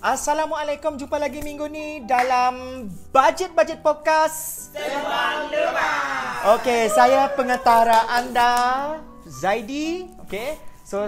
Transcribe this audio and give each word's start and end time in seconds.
Assalamualaikum, 0.00 0.96
jumpa 0.96 1.20
lagi 1.20 1.44
minggu 1.44 1.68
ni 1.68 2.00
dalam 2.08 2.88
Budget-Budget 3.12 3.84
Podcast. 3.84 4.72
Terbang 4.72 5.52
Lepas 5.52 6.56
Okey, 6.56 6.88
saya 6.88 7.28
pengentara 7.36 8.08
anda, 8.08 8.52
Zaidi. 9.28 10.08
Okey, 10.24 10.56
so 10.88 11.04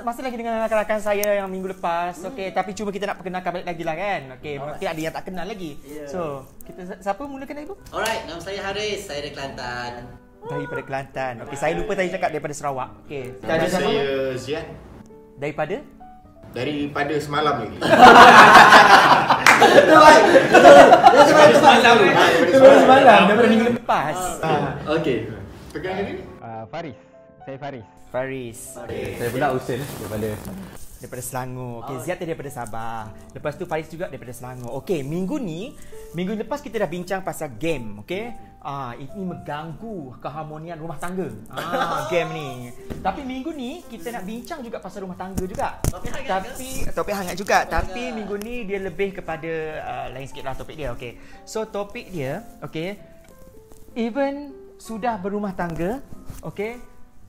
masih 0.00 0.24
lagi 0.24 0.40
dengan 0.40 0.56
rakan-rakan 0.64 1.04
saya 1.04 1.36
yang 1.36 1.52
minggu 1.52 1.76
lepas. 1.76 2.16
Okey, 2.32 2.48
tapi 2.56 2.72
cuma 2.72 2.88
kita 2.88 3.12
nak 3.12 3.20
perkenalkan 3.20 3.60
balik 3.60 3.68
lagi 3.68 3.84
lah 3.84 3.96
kan? 4.00 4.20
Okey, 4.40 4.54
mungkin 4.56 4.86
ada 4.88 5.00
yang 5.04 5.12
tak 5.12 5.24
kenal 5.28 5.44
lagi. 5.44 5.76
So, 6.08 6.48
kita 6.64 6.96
siapa 7.04 7.28
mulakan 7.28 7.60
ibu? 7.60 7.76
Alright, 7.92 8.24
nama 8.24 8.40
saya 8.40 8.64
Haris. 8.64 9.04
Saya 9.04 9.20
dari 9.20 9.36
Kelantan. 9.36 10.29
Daripada 10.40 10.82
Kelantan. 10.82 11.34
Okey, 11.44 11.56
saya 11.56 11.72
lupa 11.76 11.92
tadi 11.92 12.08
cakap 12.08 12.30
daripada 12.30 12.54
Sarawak. 12.54 12.90
Okey, 13.04 13.36
kita 13.36 13.50
ada 13.50 13.58
Nama 13.58 13.68
siapa? 13.68 13.82
saya 13.82 14.02
Ziad 14.36 14.66
Daripada? 15.36 15.76
Daripada 16.50 17.14
semalam 17.22 17.54
lagi 17.62 17.78
Semalam, 22.80 23.20
daripada 23.28 23.48
minggu 23.48 23.66
lepas. 23.76 24.16
Okey. 24.98 25.30
Pegang 25.70 26.02
ni. 26.02 26.12
Uh, 26.42 26.64
Faris. 26.66 26.96
Saya 27.46 27.56
Faris. 27.56 27.86
Faris. 28.10 28.58
Saya 29.16 29.28
pula 29.30 29.46
Usain. 29.54 29.78
Daripada 29.78 30.28
Daripada 31.00 31.22
Selangor. 31.24 31.80
Okey, 31.88 31.96
Ziad 32.04 32.20
tadi 32.20 32.28
daripada 32.28 32.52
Sabah. 32.52 33.08
Lepas 33.32 33.56
tu 33.56 33.64
Faris 33.64 33.88
juga 33.88 34.12
daripada 34.12 34.36
Selangor. 34.36 34.68
Okey, 34.84 35.00
minggu 35.00 35.40
ni, 35.40 35.72
minggu 36.12 36.36
lepas 36.36 36.60
kita 36.60 36.76
dah 36.76 36.90
bincang 36.92 37.24
pasal 37.24 37.56
game, 37.56 38.04
okey? 38.04 38.36
Ah, 38.60 38.92
ini 38.92 39.24
mengganggu 39.24 40.20
keharmonian 40.20 40.76
rumah 40.76 41.00
tangga. 41.00 41.32
Ah, 41.48 42.04
game 42.12 42.30
ni. 42.36 42.48
Tapi 43.00 43.24
minggu 43.24 43.48
ni 43.56 43.80
kita 43.88 44.12
nak 44.12 44.28
bincang 44.28 44.60
juga 44.60 44.76
pasal 44.76 45.08
rumah 45.08 45.16
tangga 45.16 45.40
juga. 45.48 45.80
Topik 45.88 46.12
hangat 46.12 46.28
Tapi 46.28 46.68
topik 47.00 47.14
hangat 47.16 47.36
juga. 47.40 47.58
Tapi 47.64 48.02
minggu 48.12 48.36
ni 48.36 48.68
dia 48.68 48.84
lebih 48.84 49.16
kepada 49.16 49.52
uh, 49.80 50.06
lain 50.12 50.28
sikit 50.28 50.44
lah 50.44 50.52
topik 50.52 50.76
dia. 50.76 50.92
Okey. 50.92 51.16
So 51.48 51.64
topik 51.64 52.12
dia, 52.12 52.44
okey. 52.60 53.00
Even 53.96 54.52
sudah 54.76 55.16
berumah 55.16 55.56
tangga, 55.56 56.04
okey, 56.44 56.80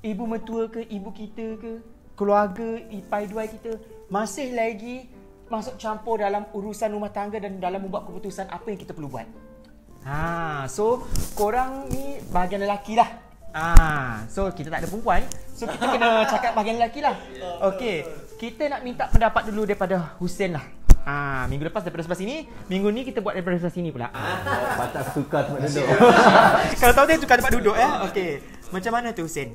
ibu 0.03 0.23
mertua 0.23 0.71
ke, 0.71 0.87
ibu 0.87 1.11
kita 1.11 1.59
ke, 1.59 1.83
keluarga, 2.21 2.77
ipai 2.93 3.25
duai 3.25 3.49
kita 3.49 3.81
masih 4.13 4.53
lagi 4.53 5.09
masuk 5.49 5.73
campur 5.81 6.21
dalam 6.21 6.45
urusan 6.53 6.93
rumah 6.93 7.09
tangga 7.09 7.41
dan 7.41 7.57
dalam 7.57 7.81
membuat 7.81 8.05
keputusan 8.05 8.45
apa 8.45 8.69
yang 8.69 8.77
kita 8.77 8.93
perlu 8.93 9.09
buat. 9.09 9.25
Ha, 10.05 10.69
so 10.69 11.01
korang 11.33 11.89
ni 11.89 12.21
bahagian 12.29 12.61
lelaki 12.61 12.93
lah. 12.93 13.09
Ah, 13.51 14.23
so 14.29 14.47
kita 14.53 14.69
tak 14.69 14.85
ada 14.85 14.87
perempuan, 14.87 15.25
so 15.51 15.65
kita 15.65 15.81
kena 15.81 16.23
cakap 16.31 16.53
bahagian 16.53 16.77
lelaki 16.77 17.01
lah. 17.01 17.17
Okey, 17.73 18.05
kita 18.37 18.69
nak 18.69 18.85
minta 18.85 19.09
pendapat 19.09 19.49
dulu 19.49 19.65
daripada 19.65 20.13
Husin 20.21 20.55
lah. 20.55 20.65
Ah, 21.01 21.49
minggu 21.49 21.65
lepas 21.65 21.81
daripada 21.81 22.05
sebelah 22.05 22.21
sini, 22.21 22.45
minggu 22.69 22.87
ni 22.93 23.01
kita 23.01 23.25
buat 23.25 23.33
daripada 23.33 23.57
sebelah 23.57 23.75
sini 23.75 23.89
pula. 23.89 24.13
Ah. 24.13 24.77
Patah 24.77 25.03
tukar 25.11 25.49
tempat 25.49 25.67
duduk. 25.67 25.85
Kalau 26.85 26.93
tahu 26.93 27.05
dia 27.09 27.17
tukar 27.17 27.35
tempat 27.41 27.53
duduk 27.57 27.75
ya. 27.75 28.05
Okey. 28.05 28.39
Macam 28.69 28.91
mana 28.93 29.09
tu 29.09 29.25
Husin? 29.25 29.51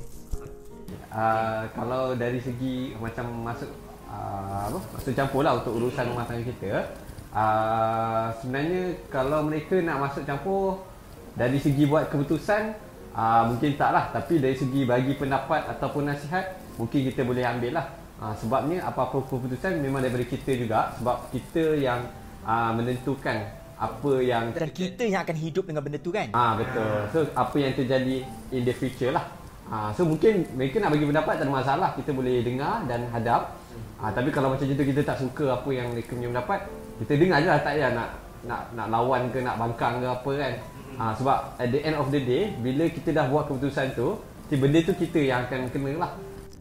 Uh, 1.16 1.64
kalau 1.72 2.12
dari 2.12 2.36
segi 2.36 2.92
macam 3.00 3.24
masuk 3.40 3.72
uh, 4.04 4.68
apa 4.68 4.78
masuk 5.00 5.16
campur 5.16 5.40
lah 5.48 5.56
untuk 5.56 5.72
urusan 5.80 6.12
rumah 6.12 6.28
tangga 6.28 6.44
kita 6.44 6.92
uh, 7.32 8.28
sebenarnya 8.36 9.00
kalau 9.08 9.48
mereka 9.48 9.80
nak 9.80 9.96
masuk 10.04 10.28
campur 10.28 10.84
dari 11.32 11.56
segi 11.56 11.88
buat 11.88 12.12
keputusan 12.12 12.76
uh, 13.16 13.48
mungkin 13.48 13.80
tak 13.80 13.96
lah 13.96 14.12
tapi 14.12 14.44
dari 14.44 14.60
segi 14.60 14.84
bagi 14.84 15.16
pendapat 15.16 15.64
ataupun 15.80 16.04
nasihat 16.04 16.52
mungkin 16.76 17.08
kita 17.08 17.24
boleh 17.24 17.48
ambil 17.48 17.80
lah 17.80 17.86
uh, 18.20 18.36
sebabnya 18.36 18.84
apa-apa 18.84 19.24
keputusan 19.24 19.80
memang 19.80 20.04
daripada 20.04 20.28
kita 20.28 20.52
juga 20.52 20.92
sebab 21.00 21.32
kita 21.32 21.80
yang 21.80 22.12
uh, 22.44 22.76
menentukan 22.76 23.64
apa 23.76 24.12
yang 24.24 24.56
Dan 24.56 24.72
kita 24.72 25.04
yang 25.04 25.20
akan 25.20 25.36
hidup 25.36 25.68
dengan 25.68 25.84
benda 25.84 26.00
tu 26.00 26.08
kan? 26.08 26.32
Ah 26.32 26.56
betul. 26.56 26.96
So 27.12 27.18
apa 27.36 27.56
yang 27.60 27.76
terjadi 27.76 28.24
in 28.48 28.64
the 28.64 28.72
future 28.72 29.12
lah. 29.12 29.35
Ah 29.66 29.90
so 29.90 30.06
mungkin 30.06 30.46
mereka 30.54 30.78
nak 30.78 30.94
bagi 30.94 31.06
pendapat 31.10 31.42
tak 31.42 31.44
ada 31.46 31.52
masalah. 31.52 31.90
Kita 31.98 32.14
boleh 32.14 32.38
dengar 32.46 32.86
dan 32.86 33.10
hadap. 33.10 33.58
Ah 33.98 34.14
tapi 34.14 34.30
kalau 34.30 34.54
macam 34.54 34.66
itu 34.68 34.78
kita 34.78 35.02
tak 35.02 35.18
suka 35.18 35.58
apa 35.58 35.68
yang 35.74 35.90
mereka 35.90 36.14
punya 36.14 36.30
pendapat, 36.30 36.70
kita 37.02 37.12
dengar 37.18 37.38
je 37.42 37.48
lah 37.50 37.60
tak 37.60 37.74
payah 37.74 37.90
nak 37.90 38.08
nak 38.46 38.60
nak 38.78 38.86
lawan 38.92 39.26
ke 39.34 39.42
nak 39.42 39.58
bangkang 39.58 39.98
ke 39.98 40.06
apa 40.06 40.30
kan. 40.38 40.52
Ah 40.96 41.12
sebab 41.18 41.38
at 41.58 41.68
the 41.74 41.80
end 41.82 41.96
of 41.98 42.08
the 42.14 42.20
day 42.22 42.54
bila 42.62 42.86
kita 42.88 43.10
dah 43.10 43.26
buat 43.26 43.50
keputusan 43.50 43.92
tu, 43.98 44.16
si 44.46 44.54
benda 44.54 44.78
tu 44.86 44.94
kita 44.94 45.18
yang 45.18 45.44
akan 45.50 45.66
kena 45.74 45.92
lah. 45.98 46.12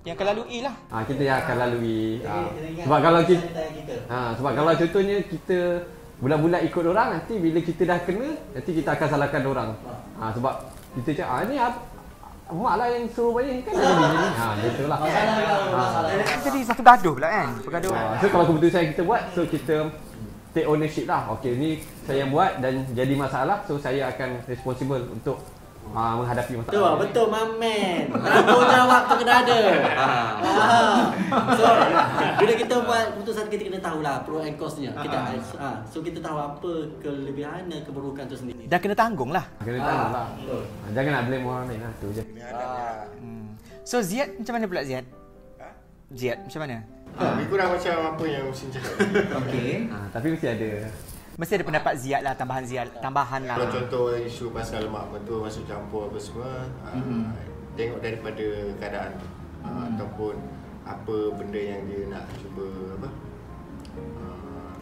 Yang 0.02 0.14
akan 0.18 0.26
lalui 0.34 0.58
lah. 0.66 0.76
Ah 0.90 1.02
kita 1.06 1.22
yang 1.22 1.38
akan 1.46 1.56
lalui. 1.62 2.02
Ingat 2.26 2.86
sebab 2.90 3.00
kalau 3.06 3.20
kita. 3.22 3.46
Ha, 4.10 4.18
sebab 4.38 4.52
kalau 4.58 4.72
contohnya 4.74 5.18
kita 5.26 5.58
bulat-bulat 6.16 6.62
ikut 6.66 6.84
orang 6.90 7.10
nanti 7.20 7.34
bila 7.38 7.60
kita 7.62 7.84
dah 7.86 8.00
kena 8.02 8.28
nanti 8.54 8.72
kita 8.74 8.90
akan 8.98 9.08
salahkan 9.14 9.44
orang. 9.46 9.70
Ha, 10.18 10.24
sebab 10.34 10.54
kita 10.98 11.10
cakap 11.22 11.30
ah 11.30 11.42
ni 11.46 11.56
ab- 11.62 11.94
mak 12.46 12.76
lah 12.78 12.88
yang 12.94 13.10
suruh 13.10 13.34
bayar 13.34 13.58
kan 13.66 13.74
jadi 13.74 13.94
begini. 13.98 14.28
Ha 14.38 14.46
betul 14.62 14.86
lah. 14.86 15.00
Kan, 15.02 15.26
masalah. 15.74 16.10
Jadi 16.46 16.60
satu 16.62 16.82
gaduh 16.86 17.14
pula 17.18 17.30
kan? 17.34 17.48
Bergaduh. 17.66 17.92
Ha, 17.92 18.22
so 18.22 18.26
kalau 18.30 18.46
keputusan 18.54 18.80
yang 18.86 18.92
kita 18.94 19.04
buat 19.04 19.22
so 19.34 19.42
kita 19.50 19.76
take 20.54 20.68
ownership 20.70 21.06
lah. 21.10 21.22
Okey 21.34 21.58
ni 21.58 21.70
saya 22.06 22.22
yang 22.22 22.30
buat 22.30 22.62
dan 22.62 22.86
jadi 22.94 23.14
masalah 23.18 23.66
so 23.66 23.82
saya 23.82 24.14
akan 24.14 24.46
responsible 24.46 25.02
untuk 25.10 25.42
uh, 25.92 26.14
menghadapi 26.18 26.54
Betul, 26.58 26.82
masalah. 26.82 26.98
betul 26.98 27.26
Mamen. 27.28 28.04
Tanggungjawab 28.10 29.02
tu 29.06 29.14
kena 29.20 29.34
ada. 29.42 29.58
Ha. 29.96 30.08
So, 31.54 31.64
bila 32.36 32.54
kita 32.56 32.76
buat 32.82 33.04
keputusan 33.14 33.46
kita 33.48 33.62
kena 33.66 33.80
tahulah 33.80 34.16
pro 34.24 34.40
and 34.40 34.56
costnya. 34.56 34.92
Kita 34.96 35.18
ha. 35.58 35.70
So 35.86 36.00
kita 36.00 36.20
tahu 36.20 36.38
apa 36.38 36.72
kelebihan 37.00 37.68
dan 37.68 37.80
keburukan 37.84 38.26
tu 38.26 38.36
sendiri. 38.36 38.66
Dah 38.66 38.80
kena 38.80 38.96
tanggung 38.96 39.30
lah. 39.30 39.46
Kena 39.60 39.80
tahu 39.80 40.00
lah. 40.10 40.28
betul. 40.36 40.62
Ha, 40.64 40.86
jangan 40.92 41.12
nak 41.12 41.24
blame 41.28 41.46
orang 41.46 41.66
lain 41.68 41.82
lah 41.84 41.94
tu 42.00 42.08
je. 42.10 42.24
Hmm. 43.20 43.46
So 43.84 44.02
Ziad 44.02 44.30
macam 44.36 44.54
mana 44.54 44.66
pula 44.66 44.82
Ziad? 44.82 45.06
Ziad 46.10 46.38
macam 46.42 46.60
mana? 46.62 46.78
ha, 47.16 47.22
Lebih 47.34 47.48
kurang 47.50 47.70
macam 47.72 47.96
apa 48.14 48.24
yang 48.24 48.44
Husin 48.46 48.70
cakap 48.70 48.94
Okey. 49.42 49.90
Ha, 49.90 49.98
tapi 50.12 50.28
mesti 50.32 50.48
ada 50.48 50.70
Mesti 51.36 51.60
ada 51.60 51.66
pendapat 51.68 51.94
Ziad 52.00 52.22
lah, 52.24 52.32
tambahan 52.32 52.64
Ziad, 52.64 52.88
tambahan 53.04 53.44
lah. 53.44 53.60
Kalau 53.60 53.72
contoh 53.76 54.16
isu 54.16 54.56
pasal 54.56 54.88
mak 54.88 55.12
mentua 55.12 55.44
masuk 55.44 55.68
campur 55.68 56.08
apa 56.08 56.16
semua 56.16 56.64
ha, 56.88 56.96
Tengok 57.76 58.00
daripada 58.00 58.48
keadaan 58.80 59.12
tu 59.20 59.28
ha, 59.68 59.70
Ataupun 59.92 60.36
apa 60.88 61.16
benda 61.36 61.60
yang 61.60 61.82
dia 61.92 62.08
nak 62.08 62.24
cuba 62.40 62.64
apa 62.96 63.10
ha, 64.00 64.26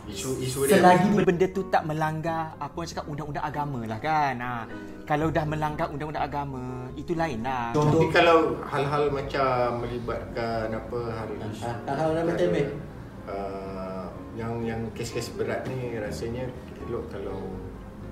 Isu 0.06 0.38
isu 0.38 0.70
dia 0.70 0.78
Selagi 0.78 1.26
benda 1.26 1.48
tu 1.50 1.66
tak 1.74 1.90
melanggar 1.90 2.54
apa 2.62 2.76
orang 2.76 2.90
cakap 2.92 3.06
undang-undang 3.10 3.46
agama 3.50 3.80
lah 3.90 4.00
kan. 4.04 4.36
Ha. 4.38 4.54
Kalau 5.10 5.28
dah 5.34 5.46
melanggar 5.48 5.88
undang-undang 5.90 6.28
agama, 6.28 6.92
itu 6.94 7.16
lain 7.18 7.40
lah. 7.42 7.72
Tapi 7.74 8.08
kalau 8.14 8.62
hal-hal 8.68 9.10
macam 9.10 9.82
melibatkan 9.82 10.70
apa 10.70 11.00
isu 11.50 11.66
hal-hal 11.66 12.10
dalam 12.14 12.36
temeh. 12.38 12.68
uh, 13.26 13.73
yang 14.34 14.66
yang 14.66 14.82
kes-kes 14.98 15.34
berat 15.38 15.66
ni 15.70 15.94
rasanya 16.02 16.50
elok 16.86 17.06
kalau 17.14 17.40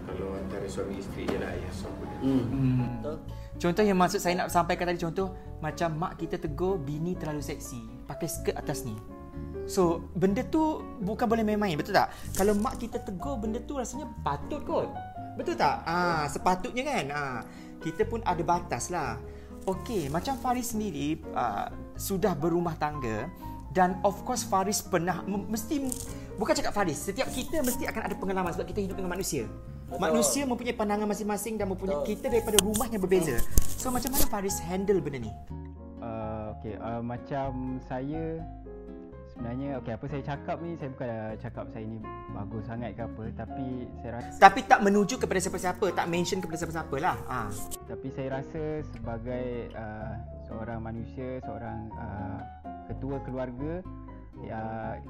kalau 0.05 0.33
antara 0.37 0.65
suami 0.67 0.99
isteri 0.99 1.25
je 1.29 1.37
lah 1.37 1.53
yang 1.55 1.73
benda. 1.97 2.17
Hmm. 2.21 2.43
Hmm. 2.51 3.17
Contoh 3.57 3.83
yang 3.85 3.97
maksud 3.97 4.19
saya 4.19 4.33
nak 4.37 4.49
sampaikan 4.49 4.89
tadi 4.89 4.99
contoh 5.01 5.33
macam 5.61 5.89
mak 5.97 6.17
kita 6.17 6.41
tegur 6.41 6.81
bini 6.81 7.13
terlalu 7.13 7.41
seksi, 7.41 8.05
pakai 8.09 8.27
skirt 8.27 8.57
atas 8.57 8.83
ni. 8.83 8.97
So, 9.69 10.09
benda 10.17 10.41
tu 10.41 10.81
bukan 11.05 11.29
boleh 11.29 11.45
main-main, 11.45 11.77
betul 11.77 11.93
tak? 11.93 12.11
Kalau 12.33 12.57
mak 12.57 12.81
kita 12.81 12.99
tegur 13.05 13.37
benda 13.37 13.61
tu 13.61 13.77
rasanya 13.77 14.09
patut 14.25 14.61
kot. 14.65 14.89
Betul 15.37 15.55
tak? 15.55 15.85
Ah, 15.85 16.25
sepatutnya 16.27 16.83
kan. 16.83 17.05
Ah, 17.13 17.39
kita 17.79 18.03
pun 18.03 18.19
ada 18.25 18.41
batas 18.41 18.91
lah. 18.91 19.15
Okey, 19.69 20.09
macam 20.09 20.33
Faris 20.41 20.73
sendiri 20.73 21.21
uh, 21.37 21.69
sudah 21.93 22.33
berumah 22.33 22.73
tangga 22.81 23.29
dan 23.71 23.99
of 24.03 24.19
course 24.27 24.43
Faris 24.43 24.83
pernah 24.83 25.23
mesti 25.25 25.87
bukan 26.35 26.53
cakap 26.55 26.75
Faris, 26.75 26.99
setiap 26.99 27.31
kita 27.31 27.63
mesti 27.63 27.87
akan 27.87 28.01
ada 28.11 28.15
pengalaman 28.15 28.51
sebab 28.51 28.67
kita 28.67 28.83
hidup 28.83 28.99
dengan 28.99 29.15
manusia. 29.15 29.47
Betul. 29.91 29.99
Manusia 30.07 30.43
mempunyai 30.47 30.75
pandangan 30.75 31.07
masing-masing 31.07 31.59
dan 31.59 31.67
mempunyai 31.67 31.99
kita 32.07 32.31
daripada 32.31 32.55
rumah 32.63 32.87
yang 32.87 33.03
berbeza. 33.03 33.43
So 33.75 33.91
macam 33.91 34.15
mana 34.15 34.23
Faris 34.27 34.55
handle 34.63 35.03
benda 35.03 35.27
ni? 35.27 35.31
Uh, 35.99 36.55
okay, 36.55 36.79
uh, 36.79 37.03
macam 37.03 37.79
saya 37.91 38.39
sebenarnya 39.41 39.81
okay 39.81 39.97
apa 39.97 40.05
saya 40.05 40.21
cakap 40.21 40.57
ni 40.61 40.77
saya 40.77 40.89
bukan 40.93 41.09
cakap 41.41 41.65
saya 41.73 41.83
ni 41.89 41.97
bagus 42.29 42.63
sangat 42.69 42.93
ke 42.93 43.01
apa 43.01 43.23
tapi 43.33 43.67
saya 43.99 44.11
rasa 44.21 44.37
Tapi 44.37 44.59
tak 44.69 44.79
menuju 44.85 45.15
kepada 45.17 45.39
siapa-siapa, 45.41 45.85
tak 45.97 46.07
mention 46.07 46.39
kepada 46.39 46.57
siapa-siapa 46.61 46.95
lah. 47.01 47.17
Ha. 47.25 47.39
tapi 47.89 48.07
saya 48.13 48.27
rasa 48.37 48.85
sebagai 48.93 49.73
uh, 49.73 50.13
seorang 50.45 50.79
manusia, 50.85 51.41
seorang 51.41 51.89
uh, 51.97 52.39
ketua 52.91 53.17
keluarga 53.23 53.81
ya 54.41 54.61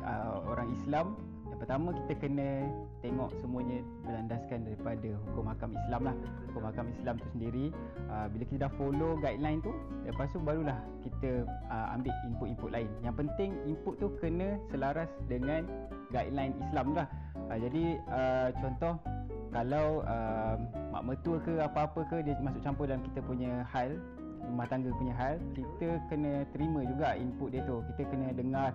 uh, 0.03 0.43
orang 0.49 0.69
Islam 0.81 1.17
yang 1.51 1.59
pertama 1.59 1.91
kita 1.91 2.13
kena 2.15 2.71
tengok 3.03 3.35
semuanya 3.43 3.83
berlandaskan 4.07 4.63
daripada 4.63 5.09
hukum 5.27 5.51
hakam 5.51 5.75
Islam 5.83 6.01
lah. 6.07 6.15
Hukum 6.47 6.63
hakam 6.63 6.87
Islam 6.95 7.15
tu 7.19 7.27
sendiri 7.35 7.65
uh, 8.07 8.31
bila 8.31 8.43
kita 8.47 8.59
dah 8.65 8.71
follow 8.79 9.19
guideline 9.19 9.59
tu, 9.59 9.75
lepas 10.07 10.31
tu 10.31 10.39
barulah 10.39 10.79
kita 11.03 11.43
uh, 11.67 11.91
ambil 11.91 12.15
input-input 12.23 12.71
lain. 12.71 12.87
Yang 13.03 13.15
penting 13.27 13.49
input 13.67 13.99
tu 13.99 14.07
kena 14.23 14.55
selaras 14.71 15.11
dengan 15.27 15.67
guideline 16.15 16.55
Islam 16.55 16.95
lah. 16.95 17.07
Uh, 17.51 17.59
jadi 17.59 17.83
uh, 18.07 18.49
contoh 18.63 18.95
kalau 19.51 20.07
uh, 20.07 20.55
mak 20.95 21.03
mertua 21.03 21.43
ke 21.43 21.59
apa-apa 21.59 22.07
ke 22.07 22.23
dia 22.23 22.39
masuk 22.39 22.63
campur 22.63 22.87
dalam 22.87 23.03
kita 23.11 23.19
punya 23.27 23.67
hal 23.67 23.99
rumah 24.47 24.67
tangga 24.67 24.89
punya 24.97 25.13
hal 25.15 25.35
kita 25.53 26.01
kena 26.09 26.45
terima 26.55 26.81
juga 26.85 27.13
input 27.17 27.53
dia 27.53 27.61
tu. 27.65 27.83
Kita 27.93 28.09
kena 28.09 28.33
dengar 28.33 28.71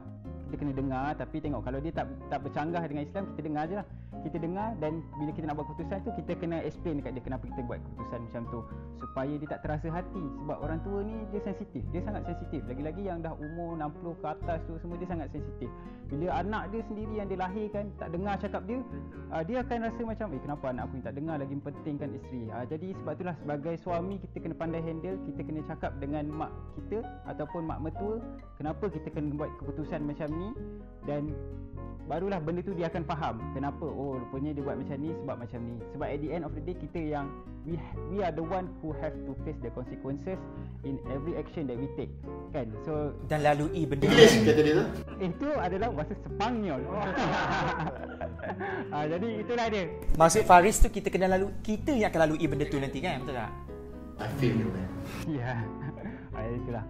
kita 0.47 0.55
kena 0.63 0.73
dengar 0.73 1.07
tapi 1.19 1.37
tengok. 1.43 1.63
Kalau 1.67 1.79
dia 1.83 1.93
tak 1.93 2.07
tak 2.31 2.41
bercanggah 2.47 2.83
dengan 2.87 3.03
Islam 3.03 3.23
kita 3.35 3.41
dengar 3.43 3.65
je 3.67 3.77
lah. 3.83 3.87
Kita 4.17 4.37
dengar 4.43 4.69
dan 4.81 4.93
bila 5.21 5.31
kita 5.31 5.45
nak 5.47 5.55
buat 5.61 5.67
keputusan 5.71 5.99
tu 6.03 6.11
kita 6.19 6.33
kena 6.41 6.57
explain 6.65 6.99
dekat 6.99 7.13
dia 7.19 7.23
kenapa 7.23 7.45
kita 7.47 7.61
buat 7.67 7.79
keputusan 7.83 8.19
macam 8.31 8.43
tu. 8.49 8.61
Supaya 9.03 9.33
dia 9.35 9.49
tak 9.51 9.61
terasa 9.67 9.87
hati. 9.91 10.25
Sebab 10.43 10.57
orang 10.63 10.79
tua 10.87 10.99
ni 11.03 11.17
dia 11.35 11.41
sensitif. 11.43 11.83
Dia 11.91 12.01
sangat 12.07 12.23
sensitif. 12.31 12.63
Lagi-lagi 12.65 13.03
yang 13.03 13.19
dah 13.21 13.35
umur 13.35 13.75
60 13.79 14.23
ke 14.23 14.27
atas 14.27 14.59
tu 14.71 14.73
semua 14.79 14.97
dia 14.97 15.09
sangat 15.11 15.29
sensitif. 15.35 15.71
Bila 16.07 16.27
anak 16.39 16.71
dia 16.71 16.81
sendiri 16.87 17.15
yang 17.19 17.27
dia 17.27 17.39
lahirkan 17.39 17.85
tak 17.99 18.09
dengar 18.15 18.35
cakap 18.39 18.63
dia 18.71 18.79
uh, 19.35 19.43
dia 19.43 19.57
akan 19.63 19.79
rasa 19.91 20.03
macam 20.07 20.27
eh 20.35 20.41
kenapa 20.43 20.65
anak 20.71 20.83
aku 20.87 20.95
ni 20.99 21.03
tak 21.03 21.15
dengar 21.19 21.37
lagi 21.43 21.55
pentingkan 21.59 22.09
isteri? 22.15 22.43
Uh, 22.51 22.65
jadi 22.67 22.89
sebab 23.03 23.13
itulah 23.19 23.37
sebagai 23.43 23.75
suami 23.83 24.15
kita 24.23 24.37
kena 24.39 24.55
pandai 24.55 24.83
handle 24.83 25.19
kita 25.27 25.41
kena 25.43 25.61
cakap 25.67 25.93
dengan 25.99 26.25
mak 26.31 26.53
kita 26.79 27.03
ataupun 27.27 27.67
mak 27.67 27.79
mertua 27.83 28.23
kenapa 28.55 28.85
kita 28.87 29.09
kena 29.11 29.35
buat 29.35 29.51
keputusan 29.59 30.01
macam 30.07 30.29
ni 30.37 30.53
dan 31.09 31.33
barulah 32.07 32.39
benda 32.39 32.63
tu 32.63 32.71
dia 32.71 32.87
akan 32.87 33.03
faham 33.03 33.35
kenapa 33.51 33.83
oh 33.83 34.15
rupanya 34.23 34.55
dia 34.55 34.63
buat 34.63 34.79
macam 34.79 34.97
ni 35.03 35.11
sebab 35.11 35.37
macam 35.43 35.61
ni. 35.67 35.75
Sebab 35.95 36.07
at 36.07 36.21
the 36.23 36.31
end 36.31 36.43
of 36.47 36.53
the 36.55 36.63
day 36.63 36.77
kita 36.79 37.01
yang 37.03 37.27
we 37.67 37.75
we 38.15 38.23
are 38.23 38.31
the 38.31 38.47
one 38.47 38.71
who 38.79 38.95
have 39.03 39.11
to 39.27 39.35
face 39.43 39.59
the 39.59 39.75
consequences 39.75 40.39
in 40.87 41.03
every 41.11 41.35
action 41.35 41.67
that 41.67 41.75
we 41.75 41.91
take 41.99 42.15
kan? 42.55 42.71
So 42.87 43.11
Dan 43.27 43.43
lalui 43.43 43.91
benda 43.91 44.07
English 44.07 44.39
kata 44.47 44.61
dia 44.63 44.75
tu. 44.79 44.87
itu 45.19 45.49
adalah 45.59 45.89
bahasa 45.91 46.15
Sepanyol 46.23 46.81
ah, 48.95 49.05
jadi 49.11 49.29
itulah 49.43 49.67
dia. 49.67 49.85
Maksud 50.15 50.43
Faris 50.47 50.79
tu 50.79 50.89
kita 50.95 51.11
kena 51.11 51.27
lalu 51.27 51.51
Kita 51.67 51.91
yang 51.91 52.15
akan 52.15 52.21
lalui 52.31 52.47
benda 52.47 52.71
tu 52.71 52.79
nanti 52.79 53.03
kan? 53.03 53.19
Betul 53.27 53.35
tak? 53.35 53.51
I 54.17 54.31
feel 54.39 54.55
you 54.55 54.71
man. 54.71 54.89
ya. 55.43 55.59
Ah, 56.33 56.47
itulah. 56.55 56.85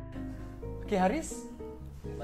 Okay 0.84 1.00
Haris 1.00 1.48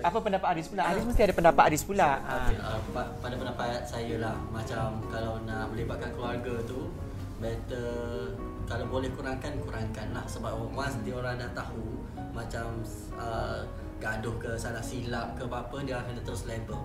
Apa 0.02 0.18
pendapat 0.18 0.48
Haris 0.48 0.66
pula? 0.66 0.82
Haris 0.84 1.04
mesti 1.04 1.22
ada 1.22 1.34
pendapat 1.34 1.62
Haris 1.68 1.82
pula 1.82 2.10
Okay, 2.18 2.58
uh, 2.58 2.80
pa- 2.90 3.12
pada 3.18 3.34
pendapat 3.36 3.82
saya 3.82 4.14
lah 4.18 4.34
Macam 4.48 4.98
kalau 5.06 5.38
nak 5.42 5.70
melibatkan 5.70 6.10
keluarga 6.10 6.54
tu 6.64 6.90
Better 7.38 8.34
Kalau 8.64 8.84
boleh 8.88 9.10
kurangkan, 9.10 9.52
kurangkan 9.58 10.10
lah 10.10 10.24
Sebab 10.26 10.50
once 10.70 10.98
dia 11.02 11.14
orang 11.14 11.38
dah 11.38 11.50
tahu 11.52 12.02
Macam 12.32 12.82
uh, 13.14 13.62
gaduh 13.98 14.34
ke 14.38 14.54
salah 14.56 14.82
silap 14.82 15.34
ke 15.34 15.44
apa-apa 15.44 15.82
Dia 15.82 15.98
akan 15.98 16.18
terus 16.20 16.44
label 16.44 16.78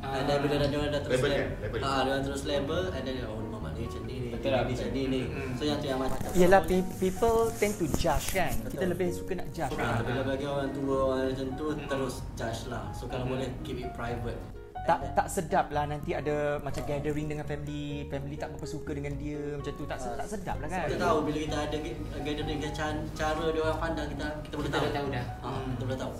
And 0.00 0.24
then 0.24 0.40
bila 0.40 0.64
dia 0.64 0.78
orang 0.78 0.92
dah 0.92 1.00
terus 1.00 1.12
Label 1.16 1.30
label? 1.30 1.48
Label. 1.60 1.80
ah, 1.80 2.00
dia 2.00 2.10
orang 2.10 2.24
terus 2.24 2.42
label 2.44 2.82
And 2.90 3.02
then 3.02 3.14
dia, 3.14 3.26
oh 3.28 3.40
mama 3.74 3.80
ni 3.80 3.84
macam 3.84 4.02
ni 4.04 4.14
ni 4.14 4.28
Betul 4.30 4.38
Betul 4.38 4.50
lah, 4.50 4.62
macam 4.64 4.88
ni 4.88 5.02
ni. 5.04 5.22
So 5.54 5.62
yang 5.64 5.78
tu 5.78 5.86
yang 5.86 5.98
macam 5.98 6.18
Yelah 6.32 6.60
pe- 6.62 6.90
people 6.98 7.38
tend 7.58 7.74
to 7.74 7.86
judge 7.92 8.26
kan. 8.30 8.52
Kita 8.64 8.84
lebih 8.86 9.08
suka 9.10 9.32
nak 9.34 9.48
judge. 9.50 9.72
So, 9.72 9.76
kan 9.76 10.02
bila 10.02 10.22
bagi 10.24 10.46
orang 10.46 10.70
tua 10.70 10.96
orang 11.10 11.26
macam 11.28 11.48
tu 11.54 11.66
terus 11.84 12.14
judge 12.34 12.60
lah. 12.68 12.84
So 12.92 13.02
kalau 13.06 13.26
boleh 13.26 13.48
keep 13.62 13.78
it 13.80 13.90
private. 13.92 14.38
Tak 14.84 15.16
tak 15.16 15.32
sedap 15.32 15.72
lah 15.72 15.88
nanti 15.88 16.12
ada 16.12 16.60
macam 16.60 16.84
gathering 16.84 17.24
dengan 17.26 17.40
family. 17.42 18.04
Family 18.06 18.36
tak 18.36 18.52
berapa 18.52 18.66
suka 18.68 18.92
dengan 18.92 19.16
dia 19.16 19.40
macam 19.56 19.72
tu. 19.72 19.84
Tak 19.88 19.96
se- 19.98 20.12
tak 20.14 20.28
sedap 20.28 20.56
lah 20.60 20.68
kan. 20.68 20.84
Kita 20.86 21.00
tahu 21.00 21.18
bila 21.24 21.38
kita 21.40 21.56
ada 21.58 21.76
gathering 22.20 22.58
dengan 22.60 22.72
cara, 22.72 22.92
cara 23.16 23.44
dia 23.48 23.62
orang 23.64 23.80
pandang 23.80 24.06
kita 24.12 24.24
kita 24.44 24.54
boleh 24.54 24.68
Kita 24.68 24.76
tahu. 24.76 24.84
dah 24.84 24.92
tahu 24.92 25.06
dah. 25.08 25.26
Ha, 25.40 25.48
kita 25.66 25.82
boleh 25.82 25.98
tahu. 25.98 26.12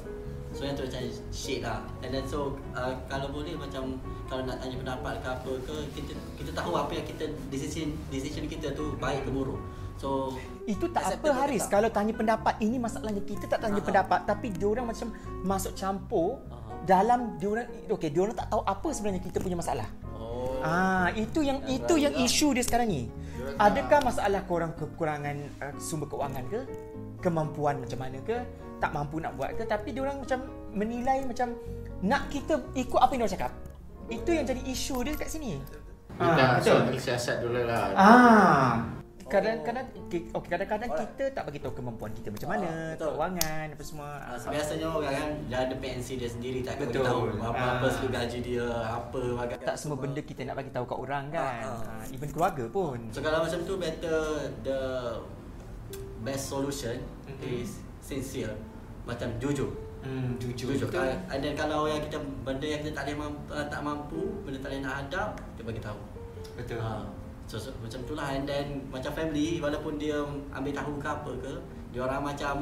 So 0.55 0.63
yang 0.63 0.79
tu 0.79 0.87
macam 0.87 1.03
shit 1.29 1.61
lah. 1.61 1.83
And 2.01 2.15
then 2.15 2.25
so 2.25 2.55
uh, 2.73 2.95
kalau 3.05 3.27
boleh 3.29 3.59
macam 3.59 3.99
kalau 4.25 4.47
nak 4.47 4.63
tanya 4.63 4.79
pendapat 4.79 5.15
ke 5.19 5.29
apa 5.29 5.51
ke 5.67 5.75
kita 5.93 6.13
kita 6.39 6.51
tahu 6.55 6.73
apa 6.75 6.93
yang 6.95 7.05
kita 7.05 7.25
decision 7.51 7.91
decision 8.09 8.47
kita 8.47 8.71
tu 8.71 8.95
baik 8.97 9.27
ke 9.27 9.31
buruk. 9.35 9.59
So 9.99 10.39
itu 10.65 10.87
tak 10.91 11.19
apa 11.19 11.29
Haris 11.35 11.67
tak? 11.67 11.77
kalau 11.77 11.89
tanya 11.91 12.15
pendapat 12.15 12.55
ini 12.59 12.79
masalahnya 12.79 13.21
kita 13.21 13.45
tak 13.47 13.61
tanya 13.61 13.79
Ha. 13.79 13.87
pendapat 13.87 14.21
tapi 14.25 14.51
diorang 14.51 14.87
macam 14.87 15.11
masuk 15.43 15.75
campur 15.75 16.39
Ha. 16.49 16.57
dalam 16.83 17.37
diorang 17.37 17.67
okey 17.91 18.11
diorang 18.11 18.33
tak 18.33 18.49
tahu 18.49 18.63
apa 18.63 18.89
sebenarnya 18.91 19.23
kita 19.23 19.39
punya 19.39 19.55
masalah 19.55 19.87
Oh. 20.15 20.59
Ah, 20.65 21.13
itu 21.15 21.45
yang 21.45 21.61
Yang 21.63 21.85
itu 21.85 21.95
yang 22.01 22.15
lah. 22.17 22.25
isu 22.27 22.47
dia 22.57 22.65
sekarang 22.65 22.89
ni. 22.89 23.07
Diorang 23.07 23.55
Adakah 23.61 23.99
masalah 24.03 24.41
korang 24.45 24.73
kekurangan 24.73 25.37
uh, 25.61 25.75
sumber 25.79 26.09
keuangan 26.09 26.43
ke? 26.49 26.61
Kemampuan 27.21 27.79
macam 27.79 27.99
mana 28.01 28.19
ke? 28.25 28.41
Tak 28.85 28.93
mampu 28.93 29.17
nak 29.17 29.33
buat 29.41 29.57
ke? 29.57 29.65
Tapi 29.65 29.97
diorang 29.97 30.21
macam 30.21 30.45
menilai 30.77 31.25
macam 31.25 31.57
nak 32.05 32.29
kita 32.29 32.61
ikut 32.77 33.01
apa 33.01 33.17
yang 33.17 33.25
diorang 33.25 33.37
cakap. 33.41 33.53
Itu 34.13 34.31
yang 34.37 34.45
jadi 34.45 34.61
isu 34.69 35.01
dia 35.01 35.17
kat 35.17 35.33
sini. 35.33 35.57
Kita 36.21 36.61
asal 36.61 36.85
siasat 36.93 37.37
dulu 37.41 37.65
lah. 37.65 37.97
Ah. 37.97 38.85
Kadang-kadang 39.25 39.89
okay, 40.05 40.29
kadang-kadang 40.29 40.91
kita 41.01 41.33
tak 41.33 41.49
bagi 41.49 41.59
tahu 41.65 41.73
kemampuan 41.81 42.13
kita 42.13 42.29
macam 42.29 42.45
mana, 42.55 42.69
Ah, 42.69 42.93
betul. 42.93 43.09
keuangan 43.17 43.67
apa 43.73 43.83
semua. 43.83 44.09
Uh, 44.21 44.37
biasanya 44.53 44.87
orang 44.93 45.15
kan 45.17 45.31
dia 45.49 45.59
ada 45.65 45.75
pensi 45.81 46.13
dia 46.21 46.29
sendiri 46.29 46.61
tak 46.61 46.77
Betul. 46.77 47.09
tahu 47.09 47.21
apa-apa 47.41 47.87
Ah. 47.89 48.11
gaji 48.21 48.39
dia, 48.45 48.69
apa 48.69 49.21
bagai 49.41 49.59
tak 49.65 49.77
semua 49.81 49.97
benda 49.97 50.21
kita 50.21 50.45
nak 50.45 50.61
bagi 50.61 50.71
tahu 50.77 50.85
kat 50.85 50.99
orang 51.01 51.25
kan. 51.33 51.41
Ah, 51.41 51.73
ah. 51.73 52.05
Ah, 52.05 52.15
even 52.15 52.29
keluarga 52.29 52.69
pun. 52.69 53.01
So 53.17 53.25
kalau 53.25 53.49
macam 53.49 53.65
tu 53.65 53.75
better 53.81 54.21
the 54.61 54.81
best 56.21 56.53
solution 56.53 57.01
Mhm. 57.25 57.65
is 57.65 57.81
sincere 58.05 58.53
macam 59.05 59.29
jujur. 59.41 59.71
Hmm, 60.05 60.37
jujur. 60.37 60.77
Jujur. 60.77 60.89
Betul. 60.93 61.17
And 61.33 61.41
then 61.41 61.55
kalau 61.57 61.89
yang 61.89 62.05
kita 62.05 62.21
benda 62.45 62.67
yang 62.69 62.81
kita 62.85 62.93
tak 62.93 63.05
boleh 63.09 63.19
mampu, 63.25 63.41
uh, 63.53 63.67
tak 63.73 63.81
mampu, 63.81 64.21
benda 64.45 64.59
tak 64.61 64.69
boleh 64.73 64.81
nak 64.85 64.95
hadap, 65.01 65.29
kita 65.57 65.63
bagi 65.65 65.81
tahu. 65.81 66.01
Betul. 66.61 66.79
Uh, 66.81 67.05
so, 67.49 67.57
so, 67.57 67.69
macam 67.81 68.01
tu 68.05 68.13
lah 68.13 68.29
and 68.33 68.45
then 68.45 68.85
macam 68.93 69.13
family 69.17 69.61
walaupun 69.61 69.97
dia 69.97 70.21
ambil 70.53 70.73
tahu 70.77 70.93
ke 71.01 71.09
apa 71.09 71.33
ke, 71.41 71.55
dia 71.93 72.01
orang 72.05 72.21
macam 72.21 72.55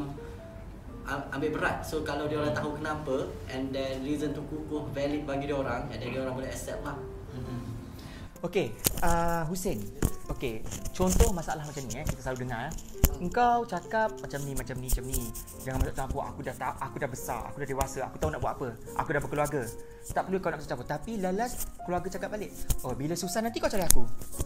ambil 1.34 1.50
berat. 1.58 1.82
So 1.82 2.06
kalau 2.06 2.30
dia 2.30 2.38
orang 2.38 2.54
tahu 2.54 2.78
kenapa 2.78 3.26
and 3.50 3.74
then 3.74 4.06
reason 4.06 4.30
tu 4.30 4.42
kukuh 4.46 4.86
valid 4.94 5.26
bagi 5.26 5.50
dia 5.50 5.58
orang 5.58 5.90
and 5.90 5.98
then 5.98 6.14
dia 6.14 6.22
orang 6.22 6.38
boleh 6.38 6.50
accept 6.50 6.78
lah. 6.86 6.94
Okey, 8.42 8.74
uh, 9.06 9.46
Hussein. 9.46 9.78
Okey, 10.30 10.62
contoh 10.94 11.34
masalah 11.34 11.66
macam 11.66 11.82
ni 11.90 11.98
eh 11.98 12.06
kita 12.06 12.20
selalu 12.22 12.46
dengar. 12.46 12.70
eh. 12.70 12.72
Engkau 13.18 13.66
cakap 13.66 14.14
macam 14.18 14.38
ni 14.46 14.52
macam 14.54 14.76
ni 14.78 14.86
macam 14.86 15.04
ni. 15.06 15.20
Jangan 15.62 15.78
masuk 15.82 15.94
campur. 15.98 16.22
Aku 16.26 16.40
dah 16.42 16.54
tak, 16.54 16.74
aku 16.78 16.96
dah 16.98 17.10
besar, 17.10 17.40
aku 17.50 17.56
dah 17.62 17.68
dewasa, 17.68 17.98
aku 18.06 18.16
tahu 18.22 18.30
nak 18.34 18.40
buat 18.42 18.52
apa. 18.58 18.68
Aku 19.02 19.08
dah 19.10 19.20
berkeluarga. 19.22 19.62
Tak 20.02 20.22
perlu 20.26 20.38
kau 20.38 20.50
nak 20.50 20.58
masuk 20.62 20.70
campur. 20.70 20.86
Tapi 20.86 21.12
lalas 21.18 21.52
keluarga 21.86 22.08
cakap 22.10 22.28
balik. 22.34 22.50
Oh, 22.82 22.94
bila 22.94 23.14
susah 23.14 23.40
nanti 23.42 23.58
kau 23.58 23.70
cari 23.70 23.84
aku. 23.84 24.02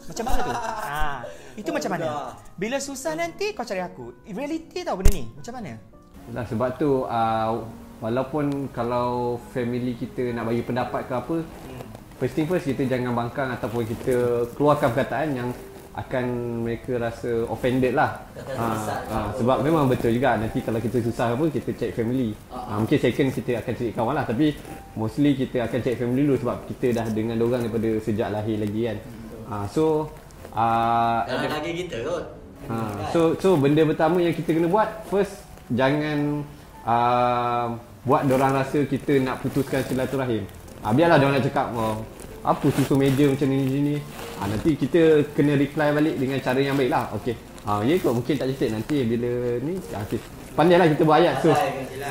Macam 0.09 0.25
mana 0.25 0.41
tu? 0.45 0.53
Ha, 0.53 1.05
itu 1.61 1.71
macam 1.73 1.91
mana? 1.93 2.07
Bila 2.57 2.77
susah 2.81 3.13
nanti 3.17 3.47
kau 3.53 3.65
cari 3.65 3.81
aku. 3.81 4.13
Reality 4.29 4.81
tau 4.85 4.97
benda 4.97 5.13
ni. 5.13 5.25
Macam 5.33 5.53
mana? 5.61 5.73
Lah 6.35 6.45
sebab 6.45 6.69
tu 6.77 7.05
uh, 7.07 7.53
walaupun 8.01 8.69
kalau 8.75 9.39
family 9.55 9.95
kita 9.95 10.35
nak 10.35 10.51
bagi 10.51 10.61
pendapat 10.61 11.07
ke 11.07 11.15
apa, 11.15 11.37
first 12.19 12.35
thing 12.35 12.49
first 12.49 12.67
kita 12.67 12.85
jangan 12.85 13.15
bangkang 13.15 13.49
ataupun 13.55 13.87
kita 13.87 14.15
keluarkan 14.59 14.91
perkataan 14.93 15.29
yang 15.33 15.49
akan 15.97 16.25
mereka 16.61 17.01
rasa 17.01 17.49
offended 17.49 17.97
lah. 17.97 18.21
Ha, 18.37 18.65
ha, 19.09 19.19
sebab 19.33 19.65
memang 19.65 19.89
betul 19.89 20.13
juga 20.13 20.37
nanti 20.37 20.61
kalau 20.61 20.77
kita 20.77 21.01
susah 21.01 21.33
apa 21.33 21.49
kita 21.49 21.73
check 21.73 21.97
family. 21.97 22.37
Ha, 22.53 22.77
mungkin 22.77 23.01
second 23.01 23.33
kita 23.33 23.65
akan 23.65 23.73
cari 23.73 23.91
kawan 23.97 24.15
lah 24.15 24.25
tapi 24.29 24.53
mostly 24.93 25.33
kita 25.33 25.65
akan 25.65 25.79
check 25.81 25.97
family 25.97 26.29
dulu 26.29 26.37
sebab 26.37 26.57
kita 26.69 27.01
dah 27.01 27.07
dengan 27.09 27.41
orang 27.41 27.65
daripada 27.65 27.91
sejak 28.05 28.29
lahir 28.29 28.61
lagi 28.61 28.81
kan. 28.93 28.99
Ha, 29.49 29.55
so 29.73 30.13
uh, 30.53 31.25
Dalam 31.25 31.49
daging 31.49 31.77
kita 31.89 31.97
kot. 32.05 32.25
Ha, 32.69 32.77
so 33.17 33.33
so 33.41 33.57
benda 33.57 33.81
pertama 33.89 34.21
yang 34.21 34.37
kita 34.37 34.53
kena 34.53 34.69
buat 34.69 34.89
first 35.09 35.49
jangan 35.73 36.45
uh, 36.85 37.73
buat 38.05 38.23
orang 38.29 38.53
rasa 38.53 38.85
kita 38.85 39.17
nak 39.25 39.41
putuskan 39.41 39.81
silaturahim. 39.81 40.45
Ah 40.85 40.93
biarlah 40.93 41.17
dia 41.17 41.33
nak 41.33 41.43
cakap 41.43 41.73
oh, 41.73 42.05
apa 42.47 42.67
susun 42.71 43.03
meja 43.03 43.27
macam 43.27 43.51
ni 43.51 43.59
ni 43.67 43.79
ni. 43.83 43.97
Ah 44.39 44.47
nanti 44.47 44.79
kita 44.79 45.27
kena 45.35 45.59
reply 45.59 45.91
balik 45.91 46.15
dengan 46.15 46.39
cara 46.39 46.63
yang 46.63 46.79
baik 46.79 46.91
lah. 46.95 47.11
Okey. 47.19 47.35
Ah 47.67 47.83
ya 47.83 47.99
kot 47.99 48.15
mungkin 48.15 48.39
tak 48.39 48.47
cantik 48.55 48.71
nanti 48.71 49.03
bila 49.03 49.59
ni 49.67 49.75
ah, 49.91 50.07
okey. 50.07 50.23
Pandailah 50.55 50.87
kita 50.95 51.03
buat 51.03 51.19
ayat 51.19 51.35
so. 51.43 51.51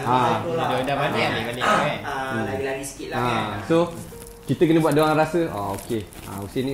Ah 0.03 0.43
Dah 0.43 0.95
balik 0.99 1.27
balik 1.31 1.63
kan. 1.63 1.95
Ah, 2.03 2.43
lagi-lagi 2.43 2.83
sikit 2.83 3.15
lah 3.15 3.19
kan. 3.23 3.63
So 3.71 3.95
kita 4.43 4.67
kena 4.67 4.83
buat 4.83 4.91
dia 4.91 5.07
orang 5.07 5.17
rasa 5.23 5.47
oh 5.55 5.79
okey. 5.79 6.03
Ah 6.27 6.43
Husin 6.43 6.63
ni 6.67 6.73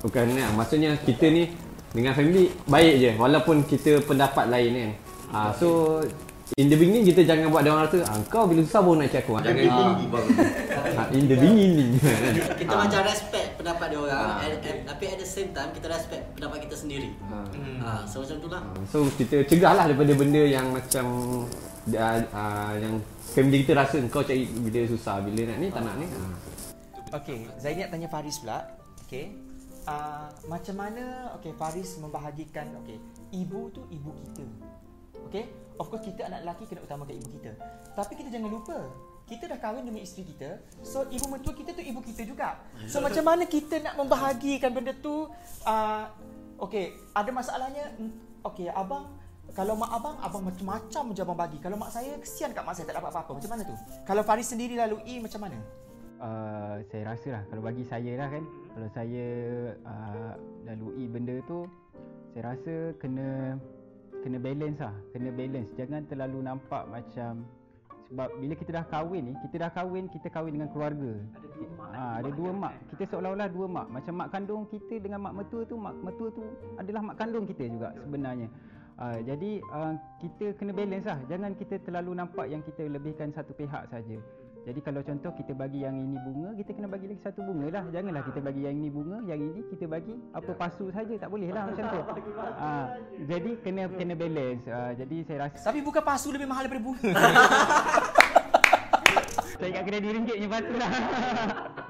bukan 0.00 0.24
ni 0.32 0.40
maksudnya 0.56 0.96
kita 1.04 1.28
ni 1.28 1.52
dengan 1.92 2.16
family 2.16 2.50
baik 2.66 2.94
je 2.98 3.10
walaupun 3.20 3.68
kita 3.68 4.00
pendapat 4.08 4.48
lain 4.48 4.72
kan. 4.72 4.92
Ah 5.28 5.50
so 5.52 6.00
in 6.54 6.68
the 6.68 6.76
beginning 6.76 7.04
kita 7.08 7.24
jangan 7.24 7.48
buat 7.48 7.64
dia 7.64 7.72
orang 7.72 7.88
rasa 7.88 8.04
ah, 8.04 8.20
kau 8.28 8.44
bila 8.44 8.60
susah 8.62 8.80
baru 8.84 8.94
nak 9.00 9.08
cakap 9.08 9.22
aku. 9.24 9.32
Ah, 9.34 9.42
Jangan 9.42 9.64
tinggi 9.64 10.06
bang. 10.12 10.26
ah, 10.94 11.06
in 11.10 11.24
the 11.24 11.36
beginning. 11.40 11.90
Kita 12.60 12.74
macam 12.76 13.00
respect 13.08 13.48
pendapat 13.56 13.86
dia 13.88 13.98
orang 13.98 14.18
Ah, 14.20 14.44
and, 14.44 14.54
okay. 14.60 14.70
and, 14.70 14.78
tapi 14.84 15.04
at 15.08 15.18
the 15.18 15.28
same 15.28 15.50
time 15.50 15.70
kita 15.72 15.86
respect 15.88 16.22
pendapat 16.36 16.58
kita 16.68 16.76
sendiri. 16.76 17.10
Hmm. 17.26 17.80
Ha, 17.80 17.90
so 18.04 18.22
macam 18.22 18.36
tu 18.38 18.48
lah. 18.52 18.62
So 18.92 18.98
kita 19.16 19.36
cegah 19.48 19.72
lah 19.72 19.84
daripada 19.88 20.12
benda 20.14 20.42
yang 20.44 20.66
macam 20.70 21.06
uh, 21.90 22.18
uh, 22.28 22.72
yang 22.76 22.94
family 23.34 23.64
kita 23.64 23.72
rasa 23.74 23.96
kau 24.06 24.22
cari 24.22 24.44
bila 24.46 24.84
susah 24.86 25.24
bila 25.24 25.48
nak 25.48 25.56
ni 25.58 25.66
tak 25.72 25.82
nak 25.82 25.96
ni. 25.96 26.06
Okey, 27.14 27.38
Zaini 27.56 27.86
nak 27.86 27.90
tanya 27.94 28.08
Faris 28.10 28.36
pula. 28.42 28.58
Okey. 29.06 29.32
Uh, 29.84 30.32
macam 30.48 30.80
mana 30.80 31.28
okey 31.36 31.52
Faris 31.56 32.00
membahagikan 32.00 32.72
okey 32.84 32.96
ibu 33.32 33.68
tu 33.68 33.84
ibu 33.88 34.12
kita. 34.16 34.44
Okey? 35.30 35.44
Of 35.74 35.90
course 35.90 36.06
kita 36.06 36.30
anak 36.30 36.46
lelaki 36.46 36.64
kena 36.70 36.86
utamakan 36.86 37.14
ibu 37.18 37.28
kita. 37.40 37.52
Tapi 37.98 38.12
kita 38.14 38.28
jangan 38.30 38.50
lupa 38.50 38.78
kita 39.24 39.48
dah 39.48 39.58
kahwin 39.58 39.88
dengan 39.88 40.04
isteri 40.04 40.28
kita. 40.28 40.60
So 40.84 41.08
ibu 41.08 41.26
mertua 41.26 41.56
kita 41.56 41.72
tu 41.72 41.82
ibu 41.82 42.00
kita 42.04 42.22
juga. 42.28 42.60
So 42.86 43.00
macam 43.00 43.24
mana 43.24 43.48
kita 43.48 43.80
nak 43.80 43.94
membahagikan 43.98 44.70
benda 44.70 44.92
tu 44.94 45.26
uh, 45.64 46.04
okey, 46.62 46.92
ada 47.16 47.30
masalahnya 47.32 47.90
mm, 47.98 48.44
okey 48.52 48.68
abang 48.70 49.10
kalau 49.54 49.78
mak 49.78 49.90
abang, 49.92 50.16
abang 50.18 50.42
macam-macam 50.50 51.04
je 51.14 51.20
abang 51.22 51.38
bagi. 51.38 51.58
Kalau 51.62 51.78
mak 51.78 51.94
saya, 51.94 52.18
kesian 52.18 52.50
kat 52.50 52.66
mak 52.66 52.74
saya 52.74 52.90
tak 52.90 52.98
dapat 52.98 53.14
apa-apa. 53.14 53.38
Macam 53.38 53.50
mana 53.54 53.62
tu? 53.62 53.76
Kalau 54.02 54.22
Faris 54.26 54.50
sendiri 54.50 54.74
lalui 54.74 55.22
macam 55.22 55.46
mana? 55.46 55.58
uh, 56.24 56.76
saya 56.90 57.02
rasa 57.14 57.28
lah 57.40 57.42
kalau 57.52 57.62
bagi 57.64 57.84
saya 57.86 58.12
lah 58.18 58.28
kan 58.30 58.44
kalau 58.74 58.88
saya 58.92 59.26
uh, 59.84 60.32
lalui 60.66 61.04
benda 61.06 61.36
tu 61.46 61.68
saya 62.34 62.54
rasa 62.54 62.74
kena 62.98 63.58
kena 64.24 64.40
balance 64.40 64.80
lah 64.80 64.96
kena 65.12 65.30
balance. 65.36 65.70
Jangan 65.76 66.08
terlalu 66.08 66.40
nampak 66.40 66.88
macam 66.88 67.44
sebab 68.08 68.28
bila 68.40 68.54
kita 68.56 68.70
dah 68.80 68.84
kahwin 68.88 69.22
ni 69.28 69.32
kita 69.48 69.56
dah 69.68 69.70
kahwin 69.76 70.04
kita 70.08 70.28
kahwin 70.32 70.56
dengan 70.56 70.72
keluarga. 70.72 71.12
Ada 71.12 71.48
dua 71.52 71.68
mak 71.76 71.90
ha, 71.92 72.02
ada 72.20 72.30
dua 72.32 72.50
mak. 72.52 72.74
kita 72.88 73.02
seolah-olah 73.12 73.48
dua 73.52 73.66
mak. 73.68 73.86
Macam 73.92 74.12
mak 74.16 74.28
kandung 74.32 74.62
kita 74.72 74.94
dengan 74.96 75.20
mak 75.20 75.34
mertua 75.36 75.62
tu 75.68 75.76
mak 75.76 75.94
mertua 76.00 76.28
tu 76.32 76.42
adalah 76.80 77.00
mak 77.04 77.16
kandung 77.20 77.44
kita 77.44 77.68
juga 77.68 77.92
sebenarnya. 78.00 78.48
Uh, 78.94 79.18
jadi 79.26 79.58
uh, 79.74 79.92
kita 80.22 80.54
kena 80.56 80.72
balance 80.72 81.04
lah. 81.04 81.18
Jangan 81.26 81.52
kita 81.58 81.76
terlalu 81.82 82.10
nampak 82.14 82.46
yang 82.46 82.62
kita 82.62 82.86
lebihkan 82.86 83.34
satu 83.34 83.52
pihak 83.52 83.90
saja. 83.90 84.16
Jadi 84.64 84.80
kalau 84.80 85.04
contoh 85.04 85.28
kita 85.36 85.52
bagi 85.52 85.84
yang 85.84 85.92
ini 85.92 86.16
bunga, 86.24 86.56
kita 86.56 86.72
kena 86.72 86.88
bagi 86.88 87.06
lagi 87.12 87.20
satu 87.20 87.44
bunga 87.44 87.68
lah. 87.68 87.84
Janganlah 87.92 88.22
kita 88.24 88.40
bagi 88.40 88.64
yang 88.64 88.80
ini 88.80 88.88
bunga, 88.88 89.20
yang 89.28 89.36
ini 89.36 89.60
kita 89.68 89.84
bagi 89.84 90.16
apa 90.32 90.52
pasu 90.56 90.88
saja 90.88 91.12
tak 91.20 91.28
boleh 91.28 91.52
lah 91.52 91.62
macam 91.68 91.84
tu. 91.84 92.00
Uh, 92.00 92.86
jadi 93.28 93.50
kena 93.60 93.92
kena 93.92 94.14
balance. 94.16 94.64
Uh, 94.64 94.92
jadi 94.96 95.16
saya 95.28 95.38
rasa 95.48 95.68
Tapi 95.68 95.84
bukan 95.84 96.00
pasu 96.00 96.32
lebih 96.32 96.48
mahal 96.48 96.64
daripada 96.64 96.80
bunga. 96.80 97.12
saya 99.60 99.68
ingat 99.68 99.84
kena 99.84 99.98
RM2 100.00 100.32
je 100.32 100.48
pasu 100.48 100.72
lah. 100.80 100.90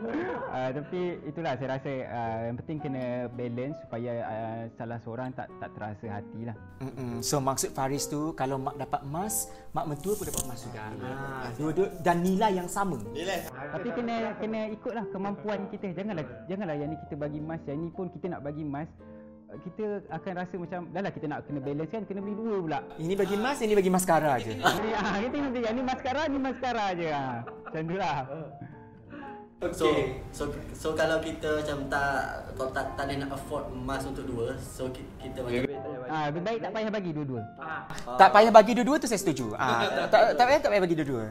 Uh, 0.07 0.71
tapi 0.81 1.19
itulah 1.27 1.53
saya 1.57 1.69
rasa 1.79 1.93
uh, 2.05 2.41
yang 2.51 2.57
penting 2.63 2.79
kena 2.81 3.05
balance 3.33 3.77
supaya 3.85 4.13
uh, 4.25 4.63
salah 4.77 4.99
seorang 5.03 5.31
tak 5.33 5.49
tak 5.59 5.71
terasa 5.75 6.07
hati 6.21 6.41
lah. 6.47 6.57
Mm-mm. 6.85 7.21
So 7.25 7.41
maksud 7.41 7.73
Faris 7.73 8.07
tu 8.07 8.33
kalau 8.37 8.61
mak 8.61 8.77
dapat 8.77 9.01
emas, 9.05 9.49
mak 9.73 9.87
mentua 9.89 10.13
pun 10.15 10.25
dapat 10.29 10.43
emas 10.45 10.61
juga. 10.65 10.81
Ha, 10.85 11.49
dua-dua 11.57 11.89
dan 12.01 12.21
nilai 12.23 12.53
yang 12.59 12.69
sama. 12.69 12.99
Nilai. 13.13 13.49
Tapi 13.51 13.89
kena 13.93 14.17
kena 14.39 14.61
ikutlah 14.73 15.05
kemampuan 15.11 15.67
kita. 15.73 15.93
Janganlah 15.97 16.25
janganlah 16.47 16.77
yang 16.77 16.89
ni 16.93 16.97
kita 17.09 17.15
bagi 17.19 17.39
emas, 17.41 17.61
yang 17.67 17.79
ni 17.81 17.89
pun 17.91 18.07
kita 18.13 18.27
nak 18.33 18.41
bagi 18.45 18.63
emas. 18.63 18.89
Kita 19.55 20.03
akan 20.11 20.33
rasa 20.35 20.55
macam 20.59 20.81
dah 20.91 21.03
lah 21.07 21.13
kita 21.15 21.27
nak 21.31 21.47
kena 21.47 21.61
balance 21.63 21.91
kan 21.95 22.03
kena 22.03 22.21
beli 22.27 22.35
dua 22.35 22.55
pula. 22.59 22.79
Ini 22.99 23.15
bagi 23.15 23.35
emas, 23.39 23.57
ini 23.63 23.75
bagi 23.79 23.91
maskara 23.93 24.33
je. 24.43 24.53
Jadi 24.59 24.91
ah 24.99 25.17
kita 25.23 25.37
beli 25.47 25.63
yang 25.63 25.75
ni 25.79 25.83
maskara, 25.87 26.23
ni 26.27 26.39
maskara 26.43 26.85
je 26.99 27.09
ah. 27.15 27.47
Macam 27.47 27.83
tu 27.87 27.97
lah. 27.99 28.19
So, 29.73 29.87
so 30.29 30.43
so 30.75 30.89
kalau 30.93 31.17
kita 31.19 31.65
macam 31.65 31.89
tak 31.89 32.13
tak 32.53 32.69
tak, 32.71 32.85
tak 32.95 33.05
boleh 33.07 33.17
nak 33.17 33.31
afford 33.33 33.65
emas 33.71 34.03
untuk 34.05 34.25
dua, 34.27 34.53
so 34.59 34.91
ki- 34.91 35.09
kita 35.17 35.41
macam 35.41 35.63
Ah 36.05 36.23
lebih 36.29 36.43
baik 36.43 36.59
tak 36.61 36.71
payah 36.71 36.91
bagi 36.93 37.11
dua-dua. 37.11 37.41
Tak 38.15 38.29
payah 38.31 38.53
bagi 38.53 38.73
dua-dua 38.77 38.97
tu 39.01 39.09
saya 39.09 39.21
setuju. 39.21 39.47
Ah, 39.57 39.81
tak, 40.13 40.21
tak 40.37 40.45
payah 40.45 40.61
tak 40.61 40.71
payah 40.71 40.83
bagi 40.85 40.97
dua-dua. 40.97 41.25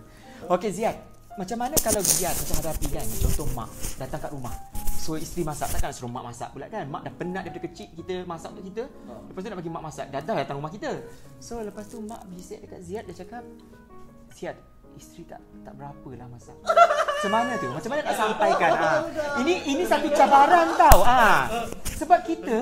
Okey 0.49 0.69
Ziad, 0.71 0.95
macam 1.33 1.57
mana 1.61 1.75
kalau 1.77 2.01
Ziad 2.01 2.33
macam 2.33 2.55
hadapi 2.59 2.87
kan 2.89 3.05
contoh 3.21 3.47
mak 3.53 3.69
datang 3.95 4.19
kat 4.19 4.31
rumah. 4.33 4.55
So 5.03 5.19
isteri 5.19 5.43
masak 5.43 5.67
takkan 5.67 5.91
suruh 5.91 6.07
mak 6.07 6.23
masak 6.23 6.49
pula 6.51 6.71
kan. 6.71 6.87
Mak 6.87 7.01
dah 7.03 7.13
penat 7.13 7.43
daripada 7.43 7.67
kecil 7.67 7.87
kita 7.91 8.23
masak 8.23 8.55
untuk 8.55 8.65
kita. 8.71 8.83
Lepas 9.27 9.39
tu 9.43 9.47
nak 9.51 9.59
bagi 9.59 9.71
mak 9.71 9.83
masak. 9.83 10.05
Datang 10.09 10.35
datang 10.39 10.55
rumah 10.63 10.71
kita. 10.71 10.91
So 11.43 11.59
lepas 11.59 11.85
tu 11.91 11.99
mak 12.01 12.23
bisik 12.31 12.63
dekat 12.63 12.79
Ziad 12.81 13.03
dia 13.07 13.15
cakap, 13.19 13.43
"Ziad, 14.31 14.55
isteri 14.95 15.23
tak 15.27 15.41
tak 15.65 15.73
berapa 15.77 16.09
lah 16.17 16.27
masak." 16.29 16.57
Macam 16.63 17.31
mana 17.31 17.53
tu? 17.55 17.69
Macam 17.71 17.89
mana 17.89 18.01
nak 18.03 18.17
sampaikan? 18.19 18.71
Ha. 18.75 18.89
Ini 19.39 19.53
ini 19.71 19.83
satu 19.87 20.07
cabaran 20.11 20.75
tau. 20.75 20.99
Ha. 21.07 21.47
Sebab 21.95 22.19
kita 22.27 22.57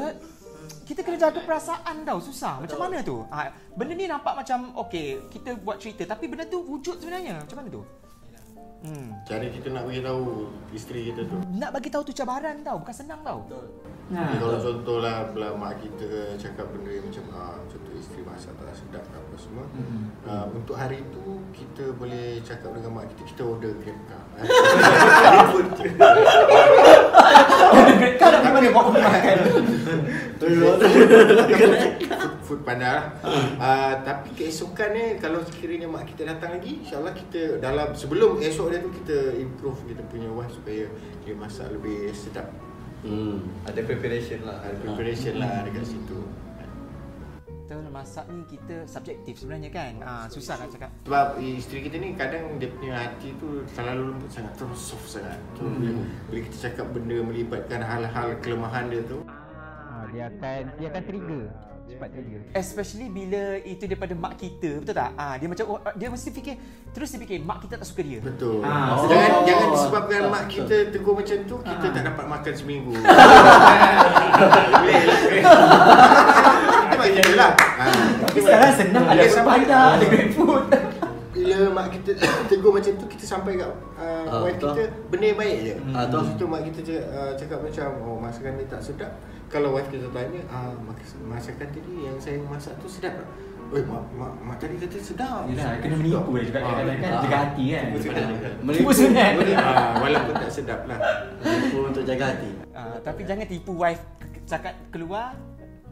kita 0.92 1.08
kena 1.08 1.18
jaga 1.24 1.40
perasaan 1.48 2.04
tau 2.04 2.20
susah 2.20 2.60
macam 2.60 2.76
mana 2.84 3.00
tu 3.00 3.24
ha, 3.32 3.48
benda 3.80 3.96
ni 3.96 4.12
nampak 4.12 4.36
macam 4.36 4.76
okey 4.76 5.24
kita 5.32 5.56
buat 5.64 5.80
cerita 5.80 6.04
tapi 6.04 6.28
benda 6.28 6.44
tu 6.44 6.60
wujud 6.68 7.00
sebenarnya 7.00 7.48
macam 7.48 7.64
mana 7.64 7.72
tu 7.72 7.82
hmm. 8.86 9.08
Cara 9.26 9.46
kita 9.48 9.68
nak 9.74 9.84
bagi 9.88 10.02
tahu 10.02 10.50
isteri 10.74 11.14
kita 11.14 11.22
tu. 11.26 11.38
nak 11.58 11.70
bagi 11.74 11.90
tahu 11.90 12.04
tu 12.06 12.14
cabaran 12.14 12.62
tau 12.66 12.78
bukan 12.82 12.96
senang 12.96 13.22
tau 13.26 13.46
Jadi 14.12 14.36
kalau 14.44 14.60
contohlah 14.60 15.32
belah 15.32 15.56
mak 15.56 15.80
kita 15.80 16.36
cakap 16.36 16.68
benda 16.76 16.92
yang 16.92 17.08
macam 17.08 17.26
ah, 17.32 17.56
contoh 17.64 17.96
isteri 17.96 18.28
masak 18.28 18.52
tak 18.60 18.76
sedap 18.76 19.08
ke 19.08 19.16
apa 19.16 19.36
semua. 19.40 19.64
Hmm. 19.72 20.12
Ah, 20.28 20.46
untuk 20.52 20.76
hari 20.76 21.00
tu 21.16 21.40
kita 21.56 21.96
boleh 21.96 22.44
cakap 22.44 22.76
dengan 22.76 22.92
mak 22.92 23.08
kita 23.16 23.24
kita 23.24 23.42
order 23.48 23.72
grab 23.80 24.00
car. 24.12 24.20
kau 28.20 28.28
nak 28.28 28.42
pergi 28.44 28.52
mana 28.52 28.70
bawa 28.76 28.90
rumah 28.92 29.16
kan 29.24 29.38
Food 32.52 32.68
panda 32.68 32.84
lah. 32.92 33.06
Ah, 33.64 34.04
tapi 34.04 34.36
keesokan 34.36 34.92
ni 34.92 35.16
kalau 35.24 35.40
sekiranya 35.48 35.88
mak 35.88 36.04
kita 36.04 36.28
datang 36.36 36.60
lagi, 36.60 36.84
insyaAllah 36.84 37.16
kita 37.16 37.64
dalam 37.64 37.96
sebelum 37.96 38.44
esok 38.44 38.76
dia 38.76 38.84
tu 38.84 38.92
kita 38.92 39.40
improve 39.40 39.80
kita 39.88 40.04
punya 40.12 40.28
wife 40.28 40.52
supaya 40.52 40.84
dia 41.24 41.32
masak 41.32 41.72
lebih 41.72 42.12
sedap. 42.12 42.52
hmm. 43.08 43.40
Ada 43.72 43.88
preparation 43.88 44.44
lah. 44.44 44.60
Ada 44.68 44.76
preparation 44.84 45.40
lah 45.40 45.64
dekat 45.64 45.96
situ. 45.96 46.20
Betul 47.48 47.88
masak 47.88 48.28
ni 48.28 48.44
kita 48.52 48.84
subjektif 48.84 49.34
sebenarnya 49.40 49.72
kan 49.72 49.94
ah, 50.04 50.26
susah 50.28 50.60
nak 50.60 50.76
cakap 50.76 50.92
Sebab 51.08 51.40
isteri 51.40 51.88
kita 51.88 52.04
ni 52.04 52.20
kadang 52.20 52.60
dia 52.60 52.68
punya 52.68 53.00
hati 53.00 53.32
tu 53.40 53.64
terlalu 53.72 54.12
lembut 54.12 54.28
sangat, 54.28 54.52
terlalu 54.60 54.76
soft 54.76 55.08
sangat. 55.08 55.40
So, 55.56 55.72
bila, 55.72 56.04
bila 56.28 56.40
kita 56.52 56.58
cakap 56.68 56.92
benda 56.92 57.16
melibatkan 57.24 57.80
hal-hal 57.80 58.36
kelemahan 58.44 58.92
dia 58.92 59.00
tu, 59.08 59.24
Ah 59.24 60.04
dia 60.12 60.28
akan 60.28 60.62
dia 60.82 60.88
akan 60.92 61.04
trigger, 61.08 61.44
cepat 61.92 62.08
trigger. 62.10 62.42
Especially 62.52 63.08
bila 63.08 63.42
itu 63.60 63.84
daripada 63.84 64.14
mak 64.14 64.34
kita 64.36 64.80
Betul 64.80 64.94
tak? 64.94 65.12
Ah, 65.14 65.36
dia 65.36 65.46
macam 65.46 65.66
oh, 65.68 65.80
Dia 65.94 66.08
mesti 66.08 66.30
fikir 66.30 66.56
Terus 66.90 67.08
dia 67.08 67.20
fikir 67.20 67.38
Mak 67.40 67.58
kita 67.62 67.76
tak 67.76 67.88
suka 67.88 68.02
dia 68.02 68.20
betul. 68.20 68.60
Ah, 68.62 68.94
Oh. 68.94 69.06
Jangan 69.06 69.32
jangan 69.44 69.68
disebabkan 69.70 70.20
mak 70.28 70.44
kita 70.48 70.76
tegur 70.90 71.14
macam 71.14 71.38
tu, 71.44 71.56
kita 71.60 71.86
tak 71.90 72.04
dapat 72.06 72.26
makan 72.26 72.54
seminggu. 72.54 72.94
Boleh 76.92 77.34
lah. 77.34 77.52
Lah. 77.52 77.52
Ah, 77.80 77.94
Tapi 78.22 78.40
sekarang 78.40 78.74
senang 78.74 79.06
Ada 79.08 79.24
sampai- 79.28 79.66
Ada 79.66 80.06
GrabFood 80.06 80.64
Bila 81.32 81.58
mak 81.72 81.88
kita 81.92 82.12
tegur 82.52 82.72
macam 82.72 82.92
tu, 82.94 83.06
kita 83.08 83.24
sampai 83.26 83.58
kat 83.58 83.66
uh, 83.66 84.24
Ah, 84.24 84.44
wife 84.44 84.56
betul. 84.56 84.72
kita, 84.72 84.84
benda 85.10 85.26
yang 85.26 85.40
baik 85.40 85.58
je. 85.62 85.74
Ah, 85.90 86.06
betul. 86.06 86.20
Lepas 86.22 86.36
tu 86.36 86.46
mak 86.46 86.62
kita 86.64 86.80
cakap, 86.84 87.06
uh, 87.10 87.32
cakap 87.34 87.60
macam, 87.62 87.88
oh 88.04 88.18
masakan 88.18 88.52
ni 88.54 88.66
tak 88.66 88.80
sedap. 88.80 89.12
Kalau 89.52 89.76
wife 89.76 89.92
kita 89.92 90.08
tanya, 90.10 90.40
ah, 90.48 90.72
mas- 90.80 91.20
masakan 91.22 91.68
tadi 91.68 91.80
yang 92.02 92.16
saya 92.16 92.40
masak 92.42 92.72
tu 92.80 92.88
sedap 92.88 93.12
tak? 93.14 93.28
Oi, 93.70 93.84
mak, 93.84 94.04
mak, 94.14 94.32
mak 94.42 94.56
tadi 94.58 94.76
kata 94.78 94.96
sedap. 94.98 95.44
Yelah, 95.46 95.64
Sedap. 95.70 95.80
kena 95.82 95.96
menipu 95.98 96.32
dia 96.34 96.44
juga 96.46 96.60
Ah, 96.60 96.68
kadang-kadang 96.74 96.98
kan. 96.98 97.12
ah. 97.12 97.22
Jaga 97.22 97.38
hati 97.38 97.64
kan. 97.66 97.84
Tipu 97.86 98.00
sedap. 98.02 98.28
Menipu 98.62 98.92
sunat. 98.94 99.32
Ah, 99.58 99.92
walaupun 99.98 100.34
tak 100.38 100.52
sedap 100.52 100.82
lah. 100.86 101.00
Menipu 101.38 101.78
untuk 101.86 102.04
jaga 102.06 102.26
hati. 102.30 102.52
ah, 102.72 102.96
Tapi 102.98 103.22
jangan 103.24 103.46
tipu 103.46 103.72
wife 103.74 104.04
Cakap 104.44 104.74
keluar 104.90 105.32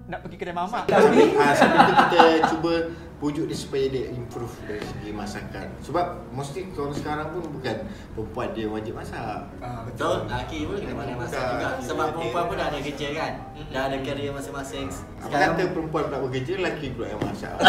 Nak 0.09 0.25
pergi 0.25 0.41
kedai 0.41 0.57
mamak 0.57 0.89
Tapi 0.89 1.37
ah, 1.37 1.53
sambil 1.53 1.79
tu 1.85 1.93
kita 1.93 2.21
cuba 2.49 2.73
pujuk 3.19 3.45
dia 3.45 3.57
supaya 3.59 3.85
dia 3.91 4.09
improve 4.15 4.55
dari 4.63 4.79
segi 4.79 5.11
masakan. 5.11 5.67
Sebab 5.83 6.31
mesti 6.31 6.71
kalau 6.71 6.95
sekarang 6.95 7.35
pun 7.35 7.43
bukan 7.51 7.83
perempuan 8.15 8.47
dia 8.55 8.65
wajib 8.71 8.95
masak. 8.95 9.43
Ah, 9.59 9.83
Betul, 9.83 10.23
lelaki 10.25 10.63
pun 10.63 10.79
kena 10.79 10.95
pandai 10.95 11.19
masak 11.19 11.43
juga. 11.51 11.67
Sebab 11.83 12.15
perempuan 12.15 12.43
pun 12.47 12.55
dah 12.55 12.71
ada 12.71 12.79
kerja 12.79 13.07
kan. 13.11 13.33
Dah 13.75 13.81
ada 13.91 13.97
career 13.99 14.31
masing-masing. 14.31 14.87
Apa 15.19 15.35
kata 15.35 15.63
perempuan 15.75 16.03
tak 16.07 16.19
bekerja, 16.23 16.51
lelaki 16.63 16.95
pula 16.95 17.07
yang 17.11 17.21
masak. 17.21 17.53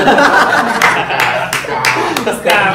Sekarang 2.41 2.75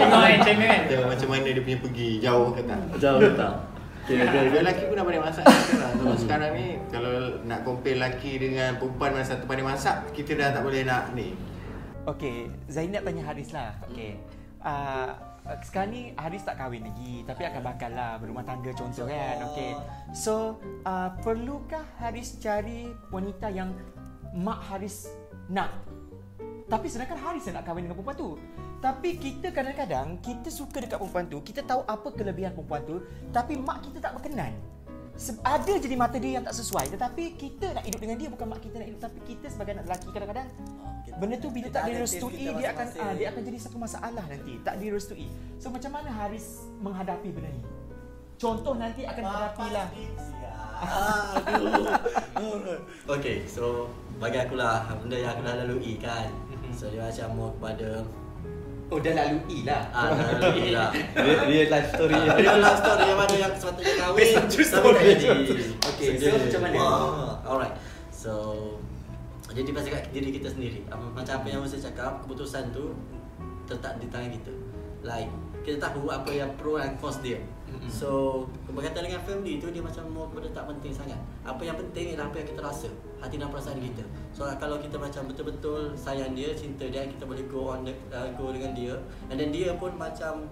Tengok 0.00 0.20
kan 0.24 0.40
channel 0.40 0.66
kan. 0.66 0.80
Tengok 0.88 1.06
macam 1.12 1.28
mana 1.28 1.48
dia 1.52 1.62
punya 1.62 1.78
pergi 1.84 2.08
jauh 2.24 2.48
ke 2.56 2.64
tak. 2.64 2.80
Jauh 2.96 3.20
tak? 3.36 3.54
Okay, 4.06 4.22
lelaki 4.56 4.82
pun 4.88 4.94
dah 4.94 5.04
pandai 5.04 5.18
masak 5.18 5.44
sekarang. 6.36 6.52
Ni 6.60 6.68
kalau 6.92 7.16
nak 7.48 7.60
compare 7.64 7.96
lelaki 7.96 8.32
dengan 8.36 8.70
perempuan 8.76 9.10
mana 9.16 9.24
satu 9.24 9.44
pandai 9.48 9.64
masak, 9.64 9.96
kita 10.12 10.36
dah 10.36 10.48
tak 10.52 10.62
boleh 10.62 10.82
nak 10.84 11.12
ni. 11.16 11.32
Okay, 12.06 12.46
Zainab 12.70 13.02
tanya 13.02 13.22
Haris 13.26 13.50
lah. 13.50 13.74
Okay. 13.90 14.14
Uh, 14.62 15.10
uh, 15.46 15.58
sekarang 15.62 15.90
ni 15.90 16.02
Haris 16.14 16.42
tak 16.46 16.58
kahwin 16.58 16.86
lagi 16.86 17.22
tapi 17.26 17.42
akan 17.46 17.62
bakal 17.62 17.90
lah 17.90 18.18
berumah 18.22 18.46
tangga 18.46 18.70
contoh 18.76 19.10
kan. 19.10 19.36
Okey. 19.50 19.72
So, 20.14 20.62
uh, 20.86 21.10
perlukah 21.26 21.82
Haris 21.98 22.38
cari 22.38 22.86
wanita 23.10 23.50
yang 23.50 23.74
mak 24.38 24.62
Haris 24.70 25.10
nak? 25.50 25.82
Tapi 26.66 26.86
sedangkan 26.90 27.18
Haris 27.18 27.46
nak 27.50 27.66
kahwin 27.66 27.90
dengan 27.90 27.98
perempuan 27.98 28.18
tu. 28.18 28.30
Tapi 28.76 29.18
kita 29.18 29.50
kadang-kadang 29.50 30.20
kita 30.22 30.46
suka 30.52 30.78
dekat 30.78 30.98
perempuan 31.02 31.26
tu, 31.26 31.42
kita 31.42 31.64
tahu 31.66 31.82
apa 31.90 32.06
kelebihan 32.14 32.54
perempuan 32.54 32.82
tu, 32.86 33.02
tapi 33.34 33.58
mak 33.58 33.82
kita 33.82 33.98
tak 33.98 34.14
berkenan. 34.14 34.54
Ada 35.42 35.72
jadi 35.80 35.96
mata 35.96 36.16
dia 36.20 36.36
yang 36.36 36.44
tak 36.44 36.56
sesuai. 36.60 36.92
Tetapi 36.92 37.24
kita 37.40 37.72
nak 37.72 37.84
hidup 37.88 38.00
dengan 38.04 38.16
dia 38.20 38.28
bukan 38.28 38.46
mak 38.52 38.60
kita 38.60 38.76
nak 38.84 38.88
hidup. 38.92 39.00
Tapi 39.00 39.18
kita 39.24 39.46
sebagai 39.48 39.72
anak 39.80 39.84
lelaki 39.88 40.08
kadang-kadang 40.12 40.48
benda 41.16 41.36
tu 41.40 41.48
bila 41.48 41.72
tak 41.72 41.88
direstui 41.88 42.52
dia 42.52 42.68
akan 42.76 42.86
ah, 43.00 43.12
dia 43.16 43.26
akan 43.32 43.42
jadi 43.48 43.58
satu 43.58 43.76
masalah 43.80 44.24
nanti. 44.28 44.60
Tak 44.60 44.76
direstui. 44.76 45.26
So 45.56 45.72
macam 45.72 45.90
mana 45.96 46.12
Haris 46.12 46.68
menghadapi 46.84 47.32
benda 47.32 47.48
ni? 47.48 47.62
Contoh 48.36 48.76
nanti 48.76 49.08
akan 49.08 49.24
hadapi 49.24 49.66
lah. 49.72 49.88
Okay, 53.08 53.48
so 53.48 53.88
bagi 54.20 54.36
aku 54.36 54.60
lah 54.60 54.84
benda 55.00 55.16
yang 55.16 55.32
aku 55.32 55.40
dah 55.48 55.54
lalui 55.64 55.96
kan. 55.96 56.28
So 56.76 56.92
dia 56.92 57.08
macam 57.08 57.28
more 57.32 57.52
kepada 57.56 58.04
oh 58.86 58.98
dah 59.02 59.12
lalui 59.12 59.58
lah 59.66 59.82
ah 59.90 60.14
dah 60.14 60.38
lalui 60.38 60.70
lah. 60.70 60.88
Real, 61.26 61.42
real 61.50 61.66
life 61.66 61.88
story 61.90 62.14
ya. 62.14 62.32
Dia 62.38 62.54
love 62.62 62.78
story 62.78 63.04
yang 63.06 63.18
mana 63.18 63.34
yang 63.34 63.52
sepatutnya 63.58 63.94
kahwin 63.98 64.26
tapi 64.36 64.62
tak 64.62 64.82
jadi. 65.02 65.26
Okay, 65.90 66.06
so 66.14 66.24
dia- 66.30 66.38
macam 66.38 66.60
mana? 66.62 66.78
Alright. 67.42 67.74
So 68.14 68.32
jadi 69.50 69.70
pasal 69.72 69.90
kat 69.96 70.04
diri 70.12 70.30
kita 70.36 70.48
sendiri. 70.52 70.84
Apa 70.86 71.04
macam 71.10 71.34
apa 71.40 71.46
yang 71.48 71.64
saya 71.64 71.88
cakap, 71.88 72.20
keputusan 72.22 72.70
tu 72.70 72.92
terletak 73.64 73.96
di 73.98 74.06
tangan 74.12 74.30
kita. 74.30 74.52
Like 75.02 75.30
kita 75.64 75.82
tahu 75.82 76.06
apa 76.06 76.30
yang 76.30 76.50
pro 76.54 76.78
and 76.78 76.94
cons 77.00 77.18
dia. 77.24 77.42
So 77.90 78.44
berkaitan 78.70 79.02
dengan 79.02 79.18
family 79.26 79.58
tu 79.58 79.68
dia 79.74 79.82
macam 79.82 80.06
more 80.14 80.30
kepada 80.30 80.62
tak 80.62 80.64
penting 80.70 80.92
sangat. 80.94 81.18
Apa 81.42 81.62
yang 81.62 81.74
penting 81.74 82.14
ialah 82.14 82.30
apa 82.30 82.38
yang 82.38 82.48
kita 82.54 82.60
rasa, 82.62 82.88
hati 83.16 83.36
dan 83.36 83.48
perasaan 83.48 83.78
kita. 83.78 84.04
So 84.30 84.44
kalau 84.56 84.76
kita 84.76 84.96
macam 84.96 85.26
betul-betul 85.26 85.96
sayang 85.96 86.36
dia, 86.36 86.52
cinta 86.52 86.84
dia, 86.84 87.04
kita 87.04 87.24
boleh 87.24 87.44
go 87.48 87.72
on 87.72 87.82
the, 87.82 87.92
uh, 88.12 88.28
go 88.36 88.52
dengan 88.52 88.72
dia. 88.72 88.94
And 89.28 89.40
then 89.40 89.50
dia 89.50 89.72
pun 89.74 89.96
macam 89.96 90.46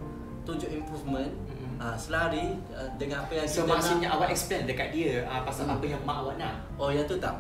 tunjuk 0.45 0.69
improvement 0.69 1.33
Mm-mm. 1.49 1.81
uh, 1.81 1.97
selari 1.97 2.53
uh, 2.71 2.85
dengan 3.01 3.25
apa 3.25 3.33
yang 3.33 3.49
so 3.49 3.65
kita 3.65 3.73
maksudnya 3.73 4.09
nak. 4.13 4.17
awak 4.21 4.29
explain 4.29 4.63
dekat 4.69 4.89
dia 4.93 5.25
ah, 5.25 5.41
pasal 5.41 5.65
Hmm. 5.65 5.81
apa 5.81 5.85
yang 5.89 6.03
mak 6.05 6.17
awak 6.21 6.37
nak 6.37 6.55
Oh 6.77 6.93
yang 6.93 7.09
tu 7.09 7.17
tak. 7.17 7.33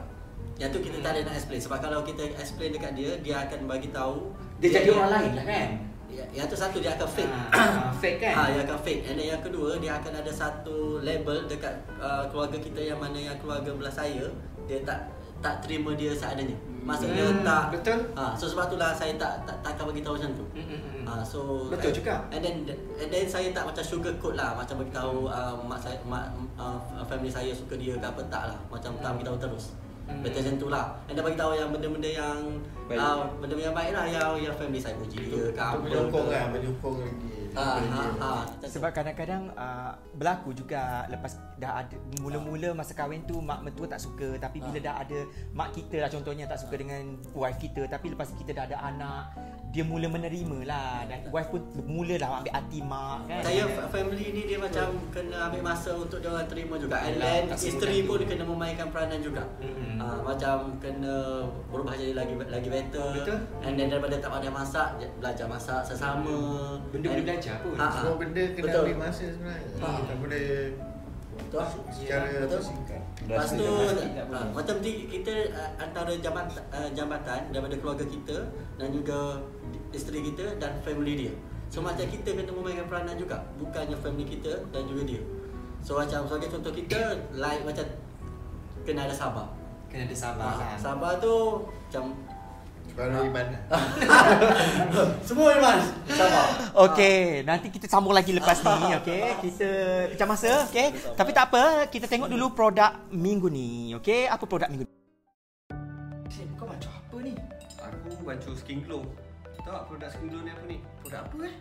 Yang 0.57 0.71
tu 0.73 0.79
kita 0.89 1.05
tak 1.05 1.11
ada 1.13 1.21
nak 1.29 1.37
explain 1.37 1.61
sebab 1.61 1.79
kalau 1.85 2.01
kita 2.01 2.33
explain 2.33 2.73
dekat 2.73 2.97
dia, 2.97 3.13
dia 3.21 3.45
akan 3.45 3.69
bagi 3.69 3.93
tahu 3.93 4.33
dia 4.57 4.81
jadi 4.81 4.89
orang 4.93 5.11
lain 5.13 5.33
lah 5.37 5.47
kan 5.47 5.71
Ya, 6.15 6.23
yang 6.31 6.47
tu 6.47 6.55
satu 6.55 6.79
dia 6.79 6.95
akan 6.95 7.11
fake. 7.11 7.27
Ah, 7.51 7.91
fake 7.99 8.19
kan 8.23 8.35
Ah, 8.39 8.47
dia 8.55 8.63
akan 8.63 8.79
fake. 8.87 9.03
And 9.03 9.19
then 9.19 9.35
yang 9.35 9.43
kedua 9.43 9.83
dia 9.83 9.99
akan 9.99 10.23
ada 10.23 10.31
satu 10.31 11.03
label 11.03 11.51
dekat 11.51 11.75
uh, 11.99 12.23
keluarga 12.31 12.55
kita 12.55 12.79
yang 12.79 13.03
mana 13.03 13.19
yang 13.19 13.35
keluarga 13.43 13.75
belah 13.75 13.91
saya 13.91 14.31
dia 14.65 14.79
tak 14.83 14.99
tak 15.45 15.61
terima 15.61 15.93
dia 15.93 16.17
seadanya. 16.17 16.57
Maksudnya 16.85 17.25
Hmm, 17.25 17.45
tak 17.45 17.65
betul. 17.73 17.99
Ah, 18.13 18.33
so 18.37 18.45
sebab 18.45 18.69
itulah 18.69 18.93
saya 18.93 19.13
tak 19.17 19.41
tak 19.49 19.57
tak 19.65 19.73
akan 19.77 19.93
bagi 19.93 20.05
tahu 20.05 20.21
macam 20.21 20.31
tu. 20.37 20.47
Mm, 20.53 20.65
mm, 20.69 20.81
mm. 20.81 21.05
Ah, 21.09 21.21
so 21.25 21.69
Betul 21.73 21.93
and, 21.93 21.97
juga. 21.97 22.15
And 22.29 22.41
then 22.45 22.57
and 23.01 23.09
then 23.09 23.25
saya 23.25 23.49
tak 23.57 23.65
macam 23.65 23.85
sugar 23.85 24.13
coat 24.21 24.37
lah 24.37 24.53
macam 24.53 24.81
bagi 24.85 24.93
tahu 24.93 25.29
uh, 25.29 25.57
mak 25.65 25.81
saya 25.81 25.97
mak 26.05 26.29
uh, 26.61 26.77
family 27.09 27.33
saya 27.33 27.53
suka 27.57 27.77
dia 27.77 27.97
ke 27.97 28.05
apa 28.05 28.21
tak 28.29 28.53
lah. 28.53 28.59
Macam 28.69 28.93
tak 29.01 29.11
bagi 29.17 29.27
tahu 29.29 29.39
terus. 29.41 29.65
Hmm. 30.05 30.21
Betul 30.21 30.45
macam 30.45 30.55
tu 30.61 30.69
lah. 30.69 30.87
And 31.09 31.17
then 31.17 31.25
bagi 31.25 31.39
tahu 31.41 31.53
yang 31.57 31.69
benda-benda 31.73 32.11
yang 32.13 32.39
Baik. 32.85 33.01
uh, 33.01 33.17
benda-benda 33.41 33.69
yang 33.73 33.77
baik 33.77 33.93
lah 33.97 34.05
yang 34.05 34.31
yang 34.37 34.55
family 34.57 34.81
saya 34.81 34.97
puji 35.01 35.33
dia 35.33 35.45
ke 35.57 35.61
apa 35.61 35.81
menyokong 35.81 36.29
lah, 36.29 36.53
menyokong 36.53 36.97
lagi. 37.01 37.44
Ah, 37.55 37.79
ah, 37.79 37.79
dia. 37.79 38.03
ah. 38.19 38.43
Sebab 38.67 38.91
kadang-kadang 38.91 39.51
uh, 39.55 39.95
berlaku 40.13 40.51
juga 40.53 41.07
lepas 41.07 41.39
dah 41.55 41.81
ada 41.81 41.97
mula-mula 42.19 42.75
masa 42.75 42.93
kahwin 42.93 43.23
tu 43.25 43.39
mak 43.39 43.63
mentua 43.63 43.87
tak 43.87 44.03
suka 44.03 44.35
tapi 44.37 44.59
bila 44.59 44.79
dah 44.79 44.95
ada 45.01 45.19
mak 45.55 45.71
kita 45.71 46.03
lah 46.03 46.11
contohnya 46.11 46.45
tak 46.45 46.59
suka 46.59 46.75
dengan 46.75 47.15
wife 47.31 47.59
kita 47.59 47.87
tapi 47.87 48.11
lepas 48.11 48.35
kita 48.35 48.51
dah 48.53 48.65
ada 48.67 48.77
anak 48.83 49.25
dia 49.71 49.83
mula 49.83 50.07
menerima 50.07 50.67
lah 50.67 51.03
dan 51.07 51.27
wife 51.31 51.51
pun 51.51 51.63
mula 51.83 52.15
dah 52.15 52.39
ambil 52.39 52.55
hati 52.55 52.79
mak 52.79 53.19
kan. 53.27 53.43
Saya 53.43 53.63
fa- 53.71 53.91
family 53.91 54.27
ni 54.31 54.43
dia 54.47 54.59
macam 54.59 54.87
kena 55.11 55.51
ambil 55.51 55.63
masa 55.63 55.91
untuk 55.95 56.19
dia 56.19 56.31
orang 56.31 56.47
terima 56.47 56.75
juga. 56.79 57.03
And 57.03 57.19
then 57.19 57.43
isteri 57.51 58.03
pun 58.03 58.23
kena 58.23 58.47
memainkan 58.47 58.91
peranan 58.91 59.19
juga. 59.19 59.43
Mm-mm. 59.59 59.99
Ah, 59.99 60.23
macam 60.23 60.79
kena 60.79 61.43
berubah 61.71 61.95
jadi 61.95 62.15
lagi 62.15 62.35
lagi 62.39 62.69
better. 62.71 63.11
Betul. 63.19 63.39
And 63.63 63.75
then 63.75 63.91
daripada 63.91 64.15
tak 64.19 64.31
pandai 64.31 64.51
masak, 64.51 64.89
belajar 65.19 65.47
masak 65.47 65.81
sesama. 65.83 66.37
Benda-benda 66.95 67.35
belajar 67.45 67.57
pun. 67.61 67.77
Ah. 67.77 67.93
Semua 67.93 68.17
benda 68.17 68.43
kena 68.51 68.65
Betul. 68.65 68.81
ambil 68.81 68.97
masa 68.99 69.25
sebenarnya. 69.29 69.69
Ah. 69.79 70.01
Tak 70.01 70.17
boleh 70.19 70.49
Betul. 71.35 71.65
secara 71.93 72.27
Betul. 72.41 72.63
singkat. 72.63 73.03
Lepas 73.25 73.49
tu 73.51 73.65
ah, 74.33 74.47
macam 74.51 74.77
ti- 74.81 75.07
kita 75.07 75.35
ah, 75.53 75.71
antara 75.79 76.13
jambatan 76.17 76.65
ah, 76.71 76.89
jambatan 76.91 77.41
daripada 77.51 77.75
keluarga 77.77 78.07
kita 78.07 78.37
dan 78.77 78.89
juga 78.91 79.19
isteri 79.93 80.21
kita 80.25 80.57
dan 80.57 80.73
family 80.81 81.15
dia. 81.19 81.33
So 81.69 81.83
macam 81.83 82.07
kita 82.07 82.33
kena 82.33 82.49
memainkan 82.49 82.87
peranan 82.87 83.17
juga 83.19 83.43
bukannya 83.59 83.97
family 83.99 84.25
kita 84.31 84.53
dan 84.71 84.83
juga 84.87 85.03
dia. 85.05 85.23
So 85.85 86.01
macam 86.01 86.25
sebagai 86.25 86.49
contoh 86.51 86.73
kita 86.73 86.99
like 87.35 87.61
macam 87.61 87.85
kena 88.85 89.05
ada 89.05 89.15
sabar. 89.15 89.49
Kena 89.91 90.07
ada 90.07 90.17
sabar 90.17 90.49
Ah, 90.49 90.57
lah. 90.65 90.79
sabar 90.79 91.13
tu 91.19 91.35
macam 91.67 92.05
Baru 92.95 93.27
iman. 93.27 93.47
semua 95.29 95.51
iman. 95.59 95.79
Okey, 96.87 97.43
nanti 97.43 97.67
kita 97.75 97.91
sambung 97.91 98.15
lagi 98.15 98.31
lepas 98.31 98.63
ni, 98.63 98.95
okey. 99.03 99.23
Kita 99.43 99.69
pecah 100.15 100.29
masa, 100.31 100.51
okey. 100.71 100.95
Tapi 101.19 101.31
tak 101.35 101.51
apa, 101.51 101.91
kita 101.91 102.07
tengok 102.07 102.31
dulu 102.31 102.55
produk 102.55 102.95
minggu 103.11 103.51
ni, 103.51 103.99
okey. 103.99 104.31
Apa 104.31 104.47
produk 104.47 104.71
minggu 104.71 104.87
ni? 104.87 104.95
Kau 106.55 106.71
baca 106.71 106.87
apa 106.87 107.17
ni? 107.19 107.35
Aku 107.83 108.23
baca 108.23 108.51
Skin 108.55 108.87
Glow. 108.87 109.03
Tahu 109.67 109.75
tak 109.75 109.85
produk 109.91 110.09
Skin 110.15 110.27
Glow 110.31 110.43
ni 110.47 110.51
apa 110.55 110.65
ni? 110.71 110.79
Produk 111.03 111.21
apa 111.27 111.37
eh? 111.51 111.55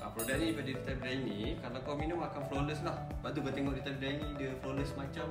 Ah, 0.00 0.10
produk 0.10 0.36
ni 0.42 0.56
pada 0.56 0.70
Rita 0.70 0.92
Bidai 0.96 1.16
ni 1.20 1.38
Kalau 1.60 1.78
kau 1.84 1.92
minum 1.92 2.24
akan 2.24 2.48
flawless 2.48 2.80
lah 2.80 3.04
Lepas 3.10 3.36
tu 3.36 3.44
kau 3.44 3.52
tengok 3.52 3.76
Rita 3.76 3.90
Bidai 3.92 4.16
ni 4.16 4.28
Dia 4.40 4.56
flawless 4.64 4.96
macam 4.96 5.28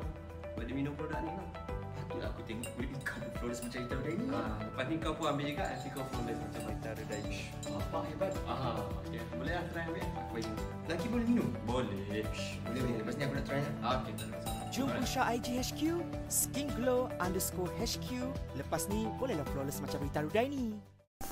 dia 0.59 0.75
minum 0.77 0.93
produk 0.93 1.17
ni 1.23 1.31
lah 1.33 1.68
Patutlah 1.99 2.29
aku 2.29 2.41
tengok 2.43 2.69
kulit 2.73 2.89
kau 3.01 3.19
flawless 3.39 3.59
macam 3.59 3.79
kita 3.83 3.95
dah 3.95 4.13
ni. 4.13 4.25
ah, 4.29 4.51
Lepas 4.61 4.85
ni 4.87 4.95
kau 4.97 5.13
pun 5.13 5.25
ambil 5.27 5.45
juga 5.45 5.63
Nanti 5.67 5.87
kau 5.89 6.03
flawless 6.07 6.39
macam 6.39 6.61
Rita 6.65 6.89
Bidai 6.95 7.21
Apa 7.67 7.97
hebat? 8.07 8.31
Ah, 8.43 8.75
okay. 8.99 9.21
Boleh 9.35 9.53
lah 9.53 9.63
try 9.69 9.83
ambil 9.85 10.03
Aku 10.05 10.31
bagi 10.31 10.51
Lagi 10.85 11.05
boleh 11.07 11.25
minum? 11.27 11.47
Boleh 11.63 11.99
Boleh, 12.07 12.23
boleh. 12.65 12.95
Lepas 12.97 13.13
ni 13.15 13.23
aku 13.23 13.33
nak 13.35 13.45
try 13.45 13.59
lah. 13.59 13.73
Ah, 13.79 13.93
okay, 13.99 14.11
tak 14.15 14.25
ada 14.25 14.33
masalah 14.33 14.57
Jom. 14.69 14.85
Usha 15.01 15.25
IGHQ, 15.33 15.81
Skin 16.29 16.69
Glow 16.77 17.09
underscore 17.17 17.73
HQ. 17.81 18.21
Lepas 18.53 18.85
ni 18.85 19.09
bolehlah 19.17 19.41
flawless 19.49 19.81
macam 19.81 19.97
Rita 19.97 20.21
Rudaini. 20.21 20.77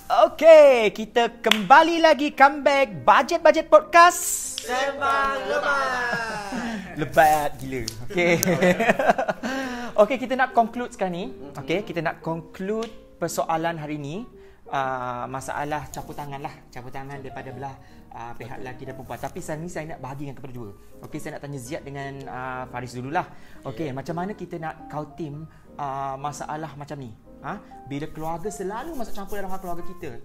Okay, 0.10 0.90
kita 0.90 1.30
kembali 1.46 2.02
lagi 2.02 2.34
comeback 2.34 3.06
Budget-Budget 3.06 3.70
Podcast. 3.70 4.58
Sembang 4.66 5.38
lepas. 5.46 6.50
Lebat 7.00 7.52
gila. 7.62 7.86
Okay. 8.10 8.42
okay, 9.98 10.18
kita 10.22 10.34
nak 10.38 10.54
conclude 10.54 10.94
sekarang 10.94 11.16
ni. 11.18 11.26
Okay, 11.58 11.82
kita 11.82 12.00
nak 12.06 12.22
conclude 12.22 12.90
persoalan 13.18 13.82
hari 13.82 13.98
ni. 13.98 14.24
Uh, 14.68 15.24
masalah 15.32 15.88
campur 15.90 16.12
tangan 16.12 16.44
lah. 16.44 16.52
Campur 16.70 16.92
tangan 16.92 17.24
daripada 17.24 17.50
belah 17.56 17.76
uh, 18.12 18.36
pihak 18.36 18.60
lelaki 18.60 18.84
dan 18.84 18.94
perempuan. 19.00 19.20
Tapi 19.20 19.40
sekarang 19.40 19.64
ni 19.64 19.70
saya 19.72 19.86
nak 19.96 20.00
bahagikan 20.04 20.36
kepada 20.36 20.54
dua. 20.54 20.70
Okay, 21.08 21.18
saya 21.24 21.40
nak 21.40 21.48
tanya 21.48 21.60
Ziad 21.60 21.82
dengan 21.88 22.12
uh, 22.28 22.64
Faris 22.68 22.94
dululah. 22.94 23.26
Okay, 23.64 23.90
macam 23.96 24.16
mana 24.20 24.36
kita 24.36 24.60
nak 24.60 24.92
kau 24.92 25.08
tim 25.16 25.48
uh, 25.80 26.16
masalah 26.20 26.76
macam 26.76 27.00
ni? 27.00 27.16
Ha? 27.48 27.54
Bila 27.88 28.06
keluarga 28.12 28.50
selalu 28.52 28.92
masuk 28.98 29.16
campur 29.16 29.40
dalam 29.40 29.50
hal 29.50 29.62
keluarga 29.64 29.88
kita. 29.88 30.20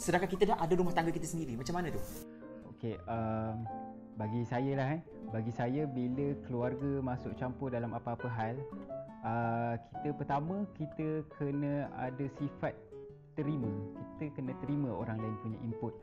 Sedangkan 0.00 0.30
kita 0.30 0.54
dah 0.54 0.56
ada 0.62 0.72
rumah 0.72 0.94
tangga 0.96 1.12
kita 1.12 1.28
sendiri. 1.28 1.58
Macam 1.58 1.76
mana 1.76 1.92
tu? 1.92 2.00
Okey, 2.72 2.94
um, 3.10 3.66
bagi 4.18 4.42
saya 4.42 4.72
lah 4.74 4.88
eh. 4.98 5.00
Bagi 5.30 5.52
saya 5.54 5.86
bila 5.86 6.34
keluarga 6.44 6.98
masuk 7.00 7.38
campur 7.38 7.70
dalam 7.70 7.94
apa-apa 7.94 8.26
hal, 8.26 8.58
uh, 9.22 9.78
kita 9.78 10.10
pertama 10.18 10.66
kita 10.74 11.22
kena 11.38 11.86
ada 11.94 12.26
sifat 12.42 12.74
terima. 13.38 13.70
Kita 14.18 14.34
kena 14.34 14.52
terima 14.58 14.90
orang 14.90 15.22
lain 15.22 15.36
punya 15.46 15.58
input. 15.62 15.94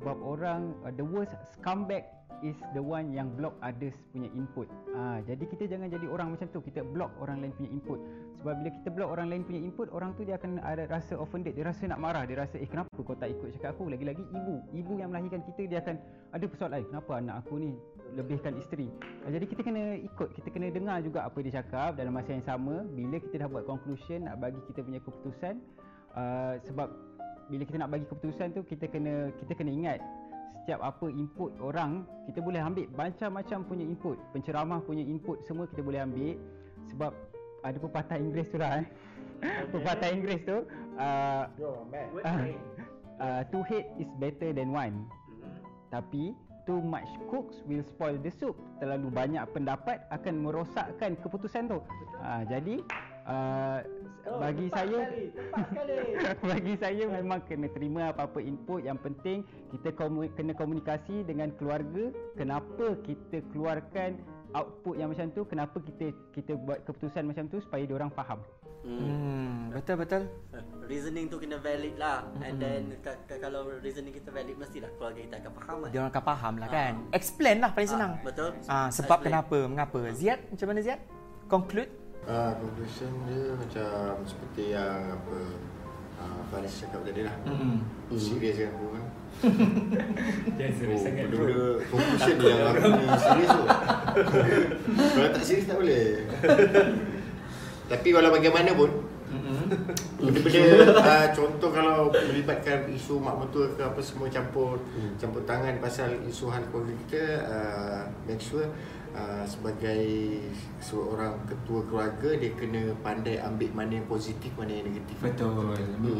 Sebab 0.00 0.16
orang 0.22 0.74
uh, 0.82 0.92
the 0.94 1.06
worst 1.06 1.34
scumbag 1.54 2.04
is 2.44 2.56
the 2.76 2.82
one 2.82 3.08
yang 3.14 3.32
block 3.40 3.56
others 3.64 3.94
punya 4.12 4.28
input. 4.36 4.68
Ah, 4.92 5.24
jadi 5.24 5.44
kita 5.48 5.64
jangan 5.64 5.88
jadi 5.88 6.06
orang 6.08 6.36
macam 6.36 6.50
tu. 6.52 6.60
Kita 6.60 6.82
block 6.82 7.08
orang 7.22 7.40
lain 7.40 7.52
punya 7.56 7.70
input. 7.72 7.98
Sebab 8.40 8.52
bila 8.60 8.70
kita 8.76 8.88
block 8.92 9.08
orang 9.16 9.26
lain 9.32 9.42
punya 9.48 9.60
input, 9.64 9.88
orang 9.94 10.10
tu 10.18 10.28
dia 10.28 10.36
akan 10.36 10.60
ada 10.60 10.84
rasa 10.90 11.16
offended. 11.16 11.56
Dia 11.56 11.64
rasa 11.72 11.88
nak 11.88 12.00
marah. 12.04 12.28
Dia 12.28 12.44
rasa, 12.44 12.60
eh 12.60 12.68
kenapa 12.68 12.92
kau 13.00 13.16
tak 13.16 13.32
ikut 13.32 13.56
cakap 13.56 13.78
aku? 13.78 13.88
Lagi-lagi 13.88 14.24
ibu. 14.28 14.56
Ibu 14.76 14.92
yang 15.00 15.08
melahirkan 15.14 15.40
kita, 15.48 15.62
dia 15.64 15.78
akan 15.80 15.96
ada 16.36 16.44
persoalan. 16.44 16.78
Eh, 16.84 16.86
kenapa 16.92 17.10
anak 17.16 17.36
aku 17.46 17.54
ni 17.56 17.70
lebihkan 18.12 18.52
isteri? 18.60 18.92
Ah, 19.24 19.30
jadi 19.32 19.44
kita 19.48 19.60
kena 19.64 19.82
ikut. 19.96 20.28
Kita 20.36 20.48
kena 20.52 20.66
dengar 20.68 21.00
juga 21.00 21.24
apa 21.24 21.38
dia 21.40 21.52
cakap 21.64 21.96
dalam 21.96 22.12
masa 22.12 22.36
yang 22.36 22.44
sama. 22.44 22.84
Bila 22.84 23.16
kita 23.22 23.46
dah 23.46 23.48
buat 23.48 23.64
conclusion, 23.64 24.28
nak 24.28 24.42
bagi 24.42 24.60
kita 24.68 24.84
punya 24.84 25.00
keputusan. 25.00 25.56
Uh, 26.14 26.62
sebab 26.62 26.94
bila 27.50 27.62
kita 27.64 27.76
nak 27.80 27.90
bagi 27.92 28.06
keputusan 28.08 28.56
tu, 28.56 28.60
kita 28.64 28.88
kena 28.88 29.32
kita 29.40 29.52
kena 29.56 29.70
ingat 29.70 29.98
setiap 30.64 30.80
apa 30.80 31.12
input 31.12 31.52
orang 31.60 32.08
kita 32.24 32.40
boleh 32.40 32.56
ambil 32.56 32.88
macam-macam 32.96 33.58
punya 33.68 33.84
input 33.84 34.16
penceramah 34.32 34.80
punya 34.80 35.04
input 35.04 35.44
semua 35.44 35.68
kita 35.68 35.84
boleh 35.84 36.00
ambil 36.00 36.40
sebab 36.88 37.12
ada 37.60 37.76
pepatah 37.76 38.16
Inggeris 38.16 38.48
tu 38.48 38.56
lah 38.56 38.80
eh. 38.80 38.86
Pepatah 39.76 40.08
Inggeris 40.08 40.40
tu 40.48 40.64
uh, 40.96 41.44
uh, 43.20 43.40
two 43.52 43.60
hate 43.68 43.92
is 44.00 44.08
better 44.16 44.56
than 44.56 44.72
one 44.72 45.04
tapi 45.92 46.32
too 46.64 46.80
much 46.80 47.08
cooks 47.28 47.60
will 47.68 47.84
spoil 47.84 48.16
the 48.18 48.32
soup. 48.40 48.56
Terlalu 48.80 49.12
banyak 49.12 49.44
pendapat 49.52 50.00
akan 50.08 50.34
merosakkan 50.48 51.12
keputusan 51.20 51.68
tu. 51.68 51.78
Uh, 52.18 52.42
jadi 52.48 52.80
uh, 53.24 53.78
bagi 54.36 54.66
saya 54.68 54.98
bagi 56.50 56.74
saya 56.74 57.04
memang 57.06 57.44
kena 57.44 57.68
terima 57.68 58.10
apa-apa 58.10 58.40
input 58.40 58.80
yang 58.80 58.96
penting 58.96 59.42
kita 59.70 59.92
komu- 59.92 60.30
kena 60.32 60.52
komunikasi 60.52 61.22
dengan 61.22 61.52
keluarga 61.52 62.08
kenapa 62.32 62.96
kita 63.00 63.44
keluarkan 63.50 64.16
output 64.52 64.94
yang 64.96 65.10
macam 65.10 65.28
tu 65.28 65.44
kenapa 65.44 65.76
kita 65.78 66.06
kita 66.30 66.52
buat 66.56 66.84
keputusan 66.84 67.24
macam 67.24 67.44
tu 67.46 67.58
supaya 67.58 67.82
dia 67.82 67.94
orang 67.94 68.10
faham 68.10 68.40
Hmm, 68.84 69.72
betul 69.72 69.96
betul. 69.96 70.28
Reasoning 70.92 71.32
tu 71.32 71.40
kena 71.40 71.56
valid 71.56 71.96
lah 71.96 72.28
And 72.36 72.60
then 72.60 72.92
ka- 73.00 73.16
ka- 73.24 73.40
Kalau 73.40 73.64
reasoning 73.80 74.12
kita 74.12 74.28
valid 74.28 74.60
Mestilah 74.60 74.92
keluarga 74.92 75.24
kita 75.24 75.36
akan 75.40 75.52
faham 75.56 75.76
kan 75.78 75.88
Dia 75.88 75.98
orang 75.98 76.12
akan 76.12 76.24
faham 76.28 76.54
lah 76.60 76.68
kan. 76.68 76.92
Explain 77.10 77.56
lah 77.64 77.72
paling 77.72 77.88
senang. 77.88 78.12
Ah, 78.12 78.20
betul. 78.20 78.50
Ah, 78.68 78.88
sebab 78.92 79.16
Explain. 79.16 79.24
kenapa, 79.24 79.58
mengapa. 79.64 80.00
Ziad, 80.12 80.36
macam 80.52 80.66
mana 80.68 80.80
Ziad? 80.84 81.00
Conclude. 81.48 81.88
Ah, 82.24 82.56
conclusion 82.56 83.12
dia 83.28 83.52
macam 83.52 84.16
seperti 84.24 84.72
yang 84.72 85.12
apa 85.12 85.36
ah, 86.16 86.40
Faris 86.48 86.80
cakap 86.80 87.04
tadi 87.04 87.20
lah. 87.28 87.36
Mm-hmm. 87.44 87.76
Serius 88.16 88.56
kan 88.64 88.72
pun. 88.80 89.04
Jangan 90.56 90.72
serius 90.78 91.00
Oh, 91.00 91.04
sangat 91.04 91.26
conclusion 91.90 92.34
ni 92.40 92.46
yang 92.48 92.68
aku 92.72 92.88
ni 92.96 93.06
serius 93.20 93.50
tu. 93.52 93.64
Kalau 94.96 95.28
tak 95.36 95.44
serius 95.44 95.66
tak 95.68 95.76
boleh. 95.76 96.04
Tapi 97.92 98.08
walau 98.16 98.32
bagaimanapun, 98.32 98.90
benda-benda 100.24 100.64
uh, 101.00 101.26
contoh 101.36 101.70
kalau 101.72 102.08
melibatkan 102.12 102.88
isu 102.90 103.20
mak 103.20 103.36
mentua 103.38 103.68
ke 103.74 103.82
apa 103.82 104.00
semua 104.00 104.28
campur 104.30 104.80
campur 105.20 105.42
tangan 105.44 105.76
pasal 105.82 106.14
isu 106.24 106.48
hal 106.48 106.62
keluarga 106.70 106.94
kita 107.06 107.22
uh, 107.44 108.02
make 108.24 108.40
sure 108.40 108.66
uh, 109.14 109.44
sebagai 109.46 110.02
seorang 110.78 111.38
ketua 111.46 111.80
keluarga 111.86 112.30
dia 112.34 112.52
kena 112.52 112.92
pandai 113.00 113.38
ambil 113.38 113.70
mana 113.72 113.96
yang 113.96 114.06
positif 114.06 114.50
mana 114.58 114.74
yang 114.74 114.86
negatif 114.90 115.16
Betul. 115.22 115.72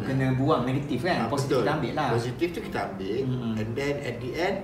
Kena 0.06 0.26
buang 0.34 0.62
negatif 0.64 1.02
kan. 1.02 1.26
Ah, 1.26 1.28
Positif 1.28 1.50
betul. 1.52 1.62
kita 1.62 1.72
ambil 1.76 1.92
lah. 1.92 2.08
Positif 2.14 2.48
tu 2.50 2.60
kita 2.62 2.78
ambil 2.88 3.18
Mm-mm. 3.26 3.52
and 3.58 3.70
then 3.74 3.94
at 4.00 4.16
the 4.22 4.30
end 4.32 4.56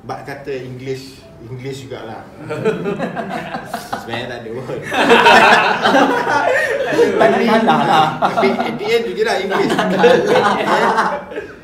Bak 0.00 0.24
kata 0.24 0.52
English 0.52 1.20
English 1.40 1.88
jugalah 1.88 2.24
Sebenarnya 4.00 4.26
tak 4.28 4.38
ada 4.44 4.50
pun 4.52 4.78
Tapi 7.20 7.44
lah. 7.48 8.06
Tapi 8.20 8.48
at 8.60 8.74
the 8.76 8.86
end 8.88 9.06
lah 9.24 9.36
English 9.40 9.72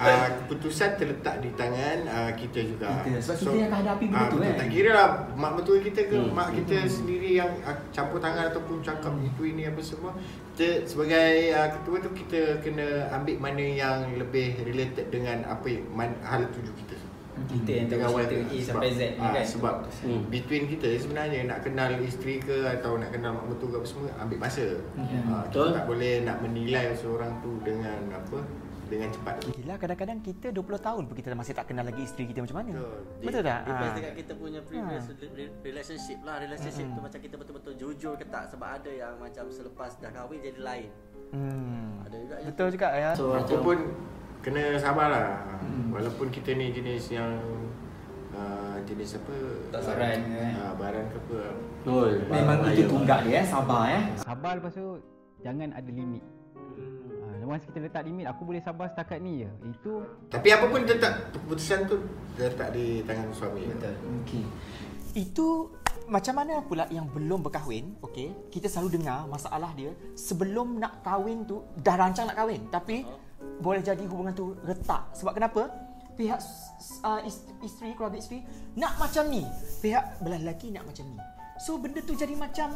uh, 0.00 0.28
Keputusan 0.44 0.90
terletak 0.96 1.44
di 1.44 1.50
tangan 1.56 1.98
uh, 2.08 2.30
kita 2.36 2.60
juga 2.64 3.04
Kita. 3.04 3.20
Sebab 3.20 3.36
kita 3.36 3.52
yang 3.52 3.68
akan 3.68 3.80
hadapi 3.84 4.04
benda 4.08 4.24
tu, 4.28 4.36
betul. 4.36 4.40
kan? 4.40 4.54
Tak 4.56 4.68
kira 4.72 4.90
lah 4.92 5.08
mak 5.36 5.52
mentua 5.56 5.76
kita 5.80 6.00
ke 6.08 6.16
Hmm. 6.16 6.32
Mak 6.32 6.48
kita 6.56 6.76
sendiri 6.88 7.30
yang 7.36 7.52
uh, 7.62 7.76
campur 7.92 8.18
tangan 8.18 8.48
ataupun 8.48 8.80
cakap 8.80 9.12
itu 9.20 9.42
ini 9.44 9.68
apa 9.68 9.80
semua 9.84 10.16
kita 10.56 10.88
sebagai 10.88 11.52
uh, 11.52 11.68
ketua 11.76 11.96
tu 12.00 12.10
kita 12.16 12.40
kena 12.64 13.12
ambil 13.12 13.36
mana 13.36 13.60
yang 13.60 13.98
lebih 14.16 14.56
related 14.64 15.12
dengan 15.12 15.44
apa 15.44 15.68
yang 15.68 15.84
man, 15.92 16.16
hal 16.24 16.48
tuju 16.48 16.72
kita 16.72 16.95
Kita 17.36 17.70
yang 17.70 17.86
tahu 17.86 18.00
cerita 18.16 18.34
wife. 18.34 18.48
A 18.48 18.58
sampai 18.62 18.88
Z 18.90 19.00
ni 19.12 19.20
ah, 19.20 19.30
kan. 19.30 19.44
Sebab 19.46 19.74
Hmm. 20.00 20.22
between 20.26 20.64
kita 20.66 20.88
sebenarnya 20.96 21.40
nak 21.44 21.58
kenal 21.60 21.90
isteri 22.00 22.34
ke 22.38 22.64
atau 22.66 22.96
nak 22.96 23.10
kenal 23.10 23.30
mak 23.34 23.44
mentua 23.46 23.68
ke 23.68 23.76
apa 23.76 23.86
semua 23.86 24.08
ambil 24.18 24.38
masa. 24.38 24.66
Ah, 24.96 25.44
Betul. 25.44 25.68
kita 25.68 25.76
tak 25.76 25.86
boleh 25.86 26.14
nak 26.22 26.36
menilai 26.40 26.84
seorang 26.94 27.32
tu 27.38 27.60
dengan 27.60 28.00
apa 28.10 28.38
dengan 28.86 29.10
cepat. 29.10 29.34
Gila 29.52 29.74
kadang-kadang 29.76 30.18
kita 30.20 30.46
20 30.48 30.62
tahun 30.78 31.02
pun 31.04 31.14
kita 31.14 31.34
masih 31.34 31.52
tak 31.52 31.66
kenal 31.66 31.82
lagi 31.82 32.00
isteri 32.00 32.24
kita 32.24 32.38
macam 32.40 32.56
mana. 32.56 32.70
Betul. 32.72 32.98
Betul 33.20 33.42
tak? 33.42 33.60
Depends 33.60 33.82
Ah. 33.84 33.96
dekat 33.98 34.14
kita 34.16 34.32
punya 34.32 34.60
previous 34.62 35.04
Ha. 35.04 35.12
re- 35.28 35.54
relationship 35.60 36.18
lah 36.22 36.36
Relationship 36.38 36.86
tu 36.88 37.00
macam 37.00 37.18
kita 37.18 37.34
betul-betul 37.34 37.74
jujur 37.76 38.14
ke 38.14 38.24
tak 38.24 38.46
Sebab 38.46 38.68
ada 38.72 38.86
yang 38.88 39.18
macam 39.18 39.44
selepas 39.48 39.90
dah 39.98 40.10
kahwin 40.10 40.38
jadi 40.40 40.60
lain 40.60 40.90
Hmm. 41.26 41.98
Ada 42.00 42.16
juga 42.16 42.34
Betul 42.46 42.68
juga 42.70 42.88
ya. 42.94 43.10
So 43.12 43.34
Aku 43.34 43.58
pun 43.60 43.78
kena 44.46 44.78
sabar 44.78 45.06
lah. 45.10 45.28
Walaupun 45.90 46.30
kita 46.30 46.54
ni 46.54 46.70
jenis 46.70 47.10
yang 47.10 47.34
uh, 48.30 48.78
jenis 48.86 49.18
apa? 49.18 49.36
Tak 49.74 49.82
saran 49.82 50.22
ke, 50.22 50.38
kan? 50.38 50.52
Uh, 50.54 50.72
baran 50.78 51.04
ke 51.10 51.18
apa? 51.18 51.40
Betul 51.86 52.10
Memang 52.26 52.58
itu 52.70 52.82
tunggak 52.90 53.20
dia 53.26 53.42
eh, 53.42 53.46
sabar 53.46 53.82
eh. 53.94 54.02
sabar 54.18 54.52
lepas 54.58 54.74
tu 54.74 54.98
jangan 55.38 55.70
ada 55.70 55.86
limit 55.86 56.18
ha, 56.18 57.46
once 57.46 57.62
kita 57.70 57.78
letak 57.86 58.02
limit 58.02 58.26
aku 58.26 58.42
boleh 58.42 58.58
sabar 58.58 58.90
setakat 58.90 59.22
ni 59.22 59.46
je 59.46 59.50
itu 59.70 60.02
Tapi 60.26 60.48
apa 60.50 60.66
pun 60.66 60.82
tetap 60.82 61.30
keputusan 61.30 61.86
tu 61.86 62.02
letak 62.34 62.74
di 62.74 63.06
tangan 63.06 63.30
suami. 63.30 63.70
Betul. 63.70 63.94
Okey. 64.26 64.44
Itu 65.14 65.46
macam 66.10 66.34
mana 66.42 66.58
pula 66.66 66.90
yang 66.90 67.06
belum 67.06 67.46
berkahwin, 67.46 67.94
okey? 68.02 68.50
Kita 68.50 68.66
selalu 68.66 68.98
dengar 68.98 69.30
masalah 69.30 69.70
dia 69.78 69.94
sebelum 70.18 70.82
nak 70.82 71.06
kahwin 71.06 71.46
tu 71.46 71.62
dah 71.78 71.94
rancang 71.94 72.26
nak 72.26 72.34
kahwin 72.34 72.66
tapi 72.66 73.06
boleh 73.58 73.80
jadi 73.80 74.02
hubungan 74.04 74.32
tu 74.32 74.56
retak. 74.62 75.12
Sebab 75.12 75.32
kenapa? 75.32 75.68
Pihak 76.16 76.40
uh, 77.04 77.20
is- 77.22 77.44
isteri, 77.60 77.92
keluarga 77.92 78.16
isteri 78.16 78.40
nak 78.72 78.96
macam 78.96 79.28
ni. 79.28 79.44
Pihak 79.80 80.24
belah 80.24 80.40
lelaki 80.40 80.72
nak 80.72 80.88
macam 80.88 81.04
ni. 81.06 81.18
So 81.56 81.76
benda 81.76 82.00
tu 82.00 82.12
jadi 82.12 82.32
macam 82.32 82.72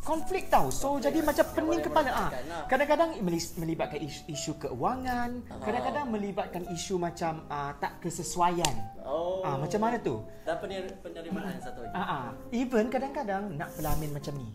konflik 0.00 0.52
tau. 0.52 0.68
So 0.68 1.00
jadi 1.00 1.20
macam 1.20 1.44
pening 1.52 1.80
kepala 1.80 2.10
ah. 2.12 2.30
Kadang-kadang 2.68 3.20
melis- 3.20 3.56
melibatkan 3.56 4.00
isu, 4.00 4.20
isu 4.28 4.52
keuangan, 4.58 5.44
kadang-kadang 5.60 6.06
melibatkan 6.08 6.62
isu 6.68 7.00
macam 7.00 7.44
uh, 7.48 7.72
tak 7.80 8.00
kesesuaian. 8.00 8.74
Oh 9.04 9.40
Ah 9.40 9.56
macam 9.56 9.80
mana 9.80 9.96
tu? 10.00 10.20
Dan 10.44 10.56
pener- 10.60 10.96
penerimaan 11.00 11.56
satu 11.60 11.84
lagi 11.84 11.92
Ah, 11.92 12.04
ah. 12.04 12.26
Even 12.48 12.88
kadang-kadang 12.88 13.56
nak 13.56 13.72
pelamin 13.76 14.12
macam 14.12 14.36
ni. 14.36 14.48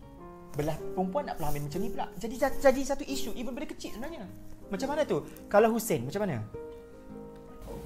Belah 0.54 0.78
perempuan 0.98 1.30
nak 1.30 1.38
pelamin 1.38 1.70
macam 1.70 1.80
ni 1.82 1.90
pula. 1.90 2.10
Jadi 2.18 2.36
jadi 2.42 2.82
satu 2.82 3.04
isu 3.06 3.34
even 3.34 3.54
benda 3.54 3.70
kecil 3.70 3.94
sebenarnya. 3.94 4.26
Macam 4.70 4.88
mana 4.94 5.02
tu? 5.04 5.26
Kalau 5.50 5.74
Hussein 5.74 6.06
macam 6.06 6.22
mana? 6.26 6.38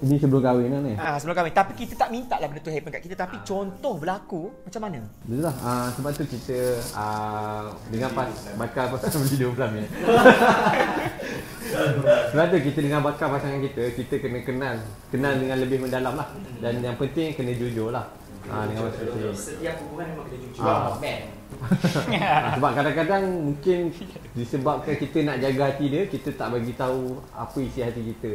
Ini 0.04 0.20
sebelum 0.20 0.44
kahwin 0.44 0.68
lah 0.68 0.82
ni. 0.84 0.94
Ah 1.00 1.16
sebelum 1.16 1.32
kahwin. 1.40 1.56
Tapi 1.56 1.72
kita 1.80 1.96
tak 1.96 2.12
minta 2.12 2.36
lah 2.36 2.52
benda 2.52 2.60
tu 2.60 2.68
happen 2.76 2.92
kat 2.92 3.08
kita 3.08 3.16
tapi 3.16 3.40
contoh 3.48 3.96
berlaku 3.96 4.52
macam 4.68 4.82
mana? 4.84 5.00
Betul 5.24 5.48
lah. 5.48 5.56
Uh, 5.64 5.88
sebab 5.96 6.12
tu 6.12 6.28
kita 6.28 6.58
uh, 6.92 7.72
dengan 7.88 8.12
pas 8.12 8.28
bakal 8.60 8.92
pasangan 8.92 9.24
video 9.32 9.56
pula 9.56 9.72
ni. 9.72 9.88
sebab 12.36 12.46
tu 12.52 12.58
kita 12.68 12.80
dengan 12.84 13.00
bakal 13.00 13.32
pasangan 13.32 13.64
kita, 13.64 13.84
kita 13.96 14.14
kena 14.20 14.40
kenal. 14.44 14.76
Kenal 15.08 15.40
dengan 15.40 15.58
lebih 15.64 15.80
mendalam 15.80 16.20
lah. 16.20 16.28
Dan 16.60 16.84
yang 16.84 17.00
penting 17.00 17.32
kena 17.32 17.56
jujur 17.56 17.96
lah. 17.96 18.04
Uh, 18.44 18.64
dengan 18.68 18.82
pasangan 18.92 19.08
kita. 19.16 19.30
Setiap 19.32 19.76
hubungan 19.86 20.06
memang 20.12 20.26
kena 20.28 20.38
jujur. 20.44 20.64
Ah. 20.68 21.00
Man. 21.00 21.22
Ah, 21.64 22.52
sebab 22.58 22.72
kadang-kadang 22.76 23.24
mungkin 23.54 23.80
disebabkan 24.36 24.96
kita 25.00 25.18
nak 25.24 25.38
jaga 25.40 25.62
hati 25.72 25.86
dia, 25.88 26.04
kita 26.10 26.30
tak 26.36 26.48
bagi 26.52 26.74
tahu 26.76 27.22
apa 27.32 27.58
isi 27.62 27.80
hati 27.80 28.02
kita. 28.14 28.32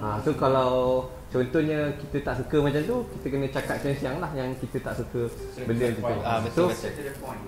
Ha, 0.00 0.16
so 0.24 0.32
kalau 0.38 1.04
contohnya 1.28 1.92
kita 1.98 2.24
tak 2.24 2.34
suka 2.40 2.56
macam 2.62 2.82
tu, 2.86 2.96
kita 3.18 3.26
kena 3.26 3.46
cakap 3.52 3.76
siang-siang 3.84 4.16
lah 4.22 4.30
yang 4.32 4.50
kita 4.56 4.80
tak 4.80 4.94
suka 4.96 5.28
benda 5.66 5.92
macam 5.92 6.02
tu. 6.08 6.20
Ah, 6.24 6.38
so 6.40 6.44
betul, 6.46 6.66
betul. 6.72 7.14
Point. 7.20 7.42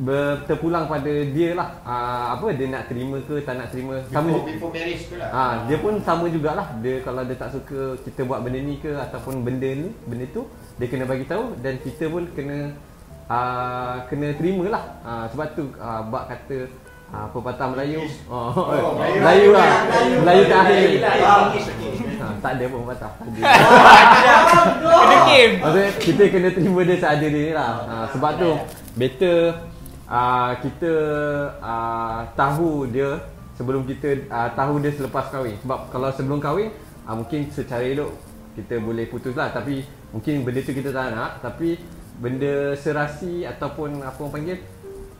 ber, 0.00 0.40
terpulang 0.48 0.88
pada 0.88 1.12
dia 1.36 1.52
lah 1.52 1.68
ha, 1.84 1.94
apa 2.32 2.48
dia 2.56 2.66
nak 2.72 2.88
terima 2.88 3.20
ke 3.28 3.44
tak 3.44 3.60
nak 3.60 3.68
terima 3.68 4.00
sama 4.08 4.32
Before, 4.32 4.48
before 4.48 4.72
marriage 4.72 5.04
tu 5.06 5.16
lah. 5.20 5.28
Ha, 5.30 5.42
dia 5.68 5.76
pun 5.78 5.94
sama 6.00 6.24
jugalah. 6.32 6.66
Dia 6.80 7.04
kalau 7.04 7.22
dia 7.28 7.36
tak 7.36 7.52
suka 7.52 8.00
kita 8.00 8.24
buat 8.24 8.40
benda 8.40 8.58
ni 8.62 8.80
ke 8.80 8.96
ataupun 8.96 9.44
benda 9.44 9.68
ni, 9.68 9.92
benda 10.08 10.24
tu, 10.32 10.48
dia 10.82 10.90
kena 10.90 11.06
bagi 11.06 11.30
tahu 11.30 11.54
dan 11.62 11.78
kita 11.78 12.10
pun 12.10 12.26
kena 12.34 12.74
uh, 13.30 14.02
kena 14.10 14.34
terima 14.34 14.66
lah. 14.66 14.84
Uh, 15.06 15.24
sebab 15.30 15.46
tu 15.54 15.70
uh, 15.78 16.02
bak 16.10 16.26
kata 16.26 16.66
uh, 17.14 17.26
pepatah 17.30 17.70
Melayu. 17.70 18.02
Oh, 18.26 18.50
oh, 18.50 18.98
Melayu. 18.98 19.18
Melayu 19.22 19.48
lah. 19.54 19.70
Melayu 20.26 20.42
ke 20.50 20.54
akhir. 20.58 20.86
Ah, 21.22 21.54
Ha, 22.22 22.38
tak 22.38 22.54
ada 22.54 22.64
pun 22.70 22.86
pepatah. 22.86 23.12
Kena 25.02 25.16
game. 25.26 25.54
Maksudnya 25.58 25.90
kita 25.98 26.22
kena 26.30 26.48
terima 26.54 26.80
dia 26.86 26.96
seadanya 26.98 27.30
dia 27.34 27.46
ni 27.46 27.52
lah. 27.54 27.70
Ha, 27.82 27.94
sebab 28.14 28.32
tu 28.38 28.50
better 28.94 29.38
uh, 30.06 30.50
kita 30.62 30.92
uh, 31.58 32.18
tahu 32.38 32.90
dia 32.90 33.26
sebelum 33.58 33.82
kita 33.86 34.22
uh, 34.30 34.50
tahu 34.54 34.82
dia 34.82 34.94
selepas 34.94 35.30
kahwin. 35.34 35.58
Sebab 35.66 35.90
kalau 35.90 36.14
sebelum 36.14 36.38
kahwin 36.38 36.70
uh, 37.06 37.14
mungkin 37.18 37.50
secara 37.50 37.82
elok 37.86 38.31
kita 38.52 38.80
boleh 38.80 39.08
putus 39.08 39.32
lah 39.32 39.48
tapi 39.48 39.84
mungkin 40.12 40.44
benda 40.44 40.60
tu 40.60 40.72
kita 40.76 40.92
tak 40.92 41.16
nak 41.16 41.40
tapi 41.40 41.80
benda 42.20 42.76
serasi 42.76 43.48
ataupun 43.48 44.04
apa 44.04 44.18
orang 44.20 44.32
panggil 44.32 44.58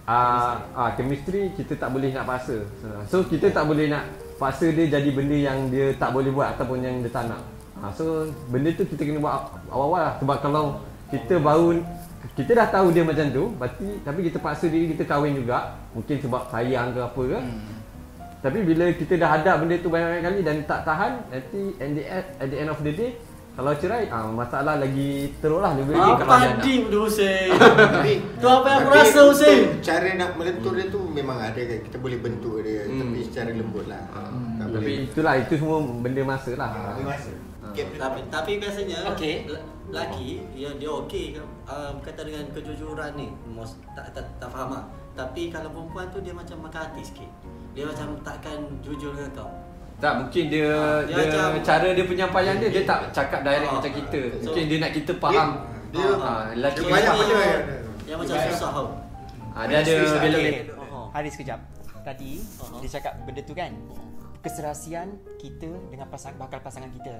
uh, 0.04 0.54
uh, 0.76 0.90
chemistry 0.94 1.50
kita 1.56 1.80
tak 1.80 1.90
boleh 1.90 2.12
nak 2.12 2.28
paksa. 2.28 2.62
So 3.08 3.24
kita 3.24 3.48
tak 3.50 3.64
boleh 3.64 3.88
nak 3.88 4.04
paksa 4.36 4.68
dia 4.74 5.00
jadi 5.00 5.10
benda 5.14 5.36
yang 5.38 5.72
dia 5.72 5.96
tak 5.96 6.12
boleh 6.12 6.28
buat 6.28 6.52
ataupun 6.58 6.84
yang 6.84 7.00
dia 7.00 7.10
tak 7.10 7.32
nak. 7.32 7.42
Ha, 7.82 7.90
so 7.90 8.30
benda 8.46 8.70
tu 8.78 8.86
kita 8.86 9.02
kena 9.02 9.18
buat 9.18 9.34
awal-awal 9.66 10.00
lah 10.06 10.14
sebab 10.22 10.36
kalau 10.38 10.64
kita 11.10 11.34
baru 11.42 11.82
kita 12.38 12.54
dah 12.54 12.70
tahu 12.70 12.94
dia 12.94 13.02
macam 13.02 13.26
tu, 13.34 13.50
berarti 13.58 13.98
tapi 14.06 14.30
kita 14.30 14.38
paksa 14.38 14.70
diri 14.70 14.94
kita 14.94 15.02
kahwin 15.04 15.34
juga, 15.34 15.74
mungkin 15.90 16.16
sebab 16.22 16.46
sayang 16.54 16.94
ke 16.94 17.00
apa 17.02 17.22
ke. 17.26 17.38
Hmm. 17.42 17.81
Tapi 18.42 18.58
bila 18.60 18.90
kita 18.90 19.14
dah 19.16 19.28
hadap 19.32 19.62
benda 19.62 19.78
tu 19.78 19.86
banyak-banyak 19.86 20.22
kali 20.24 20.40
dan 20.42 20.56
tak 20.66 20.82
tahan, 20.82 21.12
nanti 21.30 21.78
at 21.78 21.88
the 21.88 22.02
end, 22.04 22.26
at 22.36 22.48
the 22.48 22.58
end 22.58 22.68
of 22.68 22.80
the 22.80 22.90
day 22.90 23.12
kalau 23.52 23.76
cerai, 23.76 24.08
ah 24.08 24.26
masalah 24.26 24.80
lagi 24.80 25.28
teruk 25.38 25.60
lah 25.60 25.76
lebih 25.76 25.92
lagi 25.92 26.12
kalau 26.16 26.24
dia 26.24 26.24
Apa 26.24 26.36
nak. 26.48 26.64
deep 26.64 26.82
tu 26.88 26.98
Hussein? 27.04 27.48
Tu 28.34 28.46
apa 28.48 28.66
yang 28.66 28.80
aku 28.80 28.88
tapi 28.88 28.98
rasa, 28.98 29.20
Hussein? 29.22 29.60
Cara 29.78 30.08
nak 30.16 30.30
melentur 30.34 30.72
dia 30.72 30.86
tu 30.88 31.00
memang 31.06 31.36
ada 31.36 31.60
kan. 31.60 31.78
Kita 31.82 31.96
boleh 31.96 32.18
bentuk 32.18 32.64
dia 32.64 32.82
Hmm. 32.82 32.98
tapi 32.98 33.18
secara 33.22 33.50
lembut 33.52 33.84
lah. 33.86 34.02
Hmm. 34.10 34.56
Tak 34.56 34.66
Tapi 34.70 34.80
boleh. 34.88 35.04
itulah 35.04 35.34
itu 35.36 35.54
semua 35.54 35.78
benda 35.84 36.22
masa 36.24 36.50
lah. 36.56 36.70
Ada 36.90 37.02
masa. 37.04 37.32
Gap 37.70 37.86
dia. 37.86 37.98
Tapi 38.00 38.20
tapi 38.26 38.52
biasanya 38.56 38.98
Okey. 39.12 39.34
la- 39.46 39.64
lelaki 39.84 40.28
dia 40.50 40.70
dia 40.72 40.90
okey 40.98 41.36
uh, 41.68 41.92
berkaitan 41.94 42.24
dengan 42.26 42.44
kejujuran 42.50 43.10
ni. 43.14 43.28
Mos, 43.46 43.76
tak, 43.92 44.10
tak 44.10 44.24
tak 44.40 44.48
faham 44.48 44.72
ah. 44.72 44.84
Tapi 45.12 45.52
kalau 45.52 45.68
perempuan 45.70 46.08
tu 46.08 46.24
dia 46.24 46.32
macam 46.32 46.56
makan 46.58 46.88
hati 46.88 47.04
sikit. 47.04 47.28
Dia 47.72 47.84
macam 47.84 48.06
takkan 48.20 48.56
jujur 48.80 49.12
dengan 49.12 49.30
kau. 49.32 49.50
Tak 49.96 50.12
mungkin 50.18 50.44
dia 50.50 50.66
Ah, 50.66 51.00
dia 51.00 51.14
dia, 51.14 51.24
macam- 51.30 51.62
cara 51.62 51.88
dia 51.94 52.04
penyampaian 52.04 52.54
dia 52.58 52.68
dia 52.68 52.82
tak 52.82 53.00
cakap 53.12 53.40
direct 53.40 53.70
Ah, 53.70 53.74
macam 53.78 53.92
kita. 53.94 54.20
so- 54.34 54.40
Mungkin 54.44 54.64
dia 54.66 54.78
nak 54.78 54.92
kita 54.92 55.12
faham. 55.16 55.48
Dia, 55.88 56.06
Ah, 56.18 56.44
lelaki 56.52 56.80
dia 56.80 56.90
banyak 56.90 57.04
yang- 57.04 57.18
benda 57.18 57.36
yang 57.38 57.62
Yang 58.02 58.18
macam 58.18 58.36
susah 58.50 58.70
tau. 58.72 58.88
Ah, 59.52 59.64
dia 59.64 59.76
ada 59.78 59.94
Oh. 60.90 61.06
Haris 61.12 61.32
sekejap. 61.32 61.60
Tadi 62.02 62.32
Uh-huh. 62.58 62.80
dia 62.82 62.88
cakap 62.90 63.12
benda 63.22 63.40
tu 63.40 63.54
kan. 63.54 63.72
Keserasian 64.42 65.08
kita 65.38 65.70
dengan 65.86 66.10
pasang 66.10 66.34
bakal 66.34 66.58
pasangan 66.58 66.90
kita. 66.90 67.14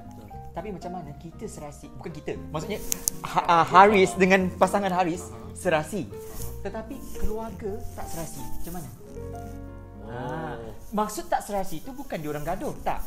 Tapi 0.51 0.69
macam 0.69 0.91
mana 0.93 1.15
kita 1.17 1.47
serasi? 1.47 1.87
Bukan 1.95 2.11
kita. 2.11 2.35
Maksudnya 2.51 2.83
ha, 3.23 3.63
uh, 3.63 3.65
Haris 3.65 4.19
dengan 4.19 4.51
pasangan 4.53 4.91
Haris 4.91 5.23
serasi. 5.55 6.11
Tetapi 6.61 6.99
keluarga 7.17 7.79
tak 7.95 8.11
serasi. 8.11 8.43
Macam 8.59 8.73
mana? 8.75 8.89
Ah, 10.13 10.55
maksud 10.93 11.33
tak 11.33 11.41
serasi 11.41 11.81
tu 11.81 11.97
bukan 11.97 12.21
diorang 12.21 12.45
gaduh, 12.45 12.77
tak. 12.85 13.01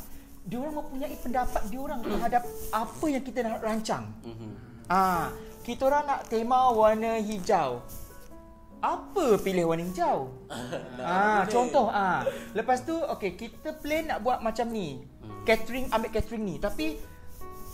Diorang 0.46 0.78
mempunyai 0.78 1.14
pendapat 1.22 1.64
diorang 1.70 2.02
terhadap 2.06 2.46
apa 2.70 3.06
yang 3.10 3.24
kita 3.26 3.46
nak 3.46 3.62
rancang. 3.62 4.06
Mhm. 4.26 4.52
Ah, 4.90 5.34
kita 5.66 5.90
orang 5.90 6.06
nak 6.06 6.30
tema 6.30 6.70
warna 6.70 7.18
hijau. 7.18 7.82
Apa 8.82 9.42
pilih 9.42 9.66
warna 9.66 9.86
hijau? 9.90 10.30
ah, 11.02 11.46
contoh 11.50 11.90
ah. 11.90 12.22
Lepas 12.54 12.86
tu 12.86 12.94
okey, 12.94 13.34
kita 13.34 13.74
plan 13.82 14.06
nak 14.06 14.22
buat 14.22 14.46
macam 14.46 14.70
ni. 14.70 15.02
Catering 15.46 15.90
ambil 15.90 16.10
catering 16.14 16.46
ni, 16.46 16.56
tapi 16.62 16.98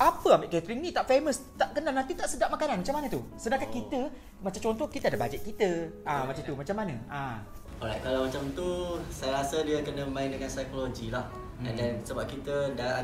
apa 0.01 0.33
ambil 0.33 0.49
catering 0.49 0.81
ni 0.81 0.89
tak 0.89 1.05
famous, 1.05 1.45
tak 1.59 1.77
kenal 1.77 1.93
nanti 1.93 2.15
tak 2.15 2.31
sedap 2.31 2.49
makanan. 2.49 2.81
Macam 2.81 2.95
mana 2.95 3.07
tu? 3.11 3.21
Sedangkan 3.35 3.69
kita 3.69 3.99
macam 4.41 4.59
contoh 4.71 4.87
kita 4.89 5.11
ada 5.11 5.19
bajet 5.19 5.43
kita. 5.43 5.91
Ah, 6.07 6.23
macam 6.23 6.41
tu. 6.41 6.55
Macam 6.55 6.75
mana? 6.79 6.95
Ah. 7.11 7.37
Alright, 7.81 7.97
kalau 8.05 8.29
macam 8.29 8.45
tu 8.53 8.69
saya 9.09 9.41
rasa 9.41 9.65
dia 9.65 9.81
kena 9.81 10.05
main 10.05 10.29
dengan 10.29 10.45
psikologi 10.45 11.09
lah. 11.09 11.25
Hmm. 11.57 11.65
And 11.65 11.73
then 11.73 11.93
sebab 12.05 12.29
kita 12.29 12.77
dah 12.77 13.01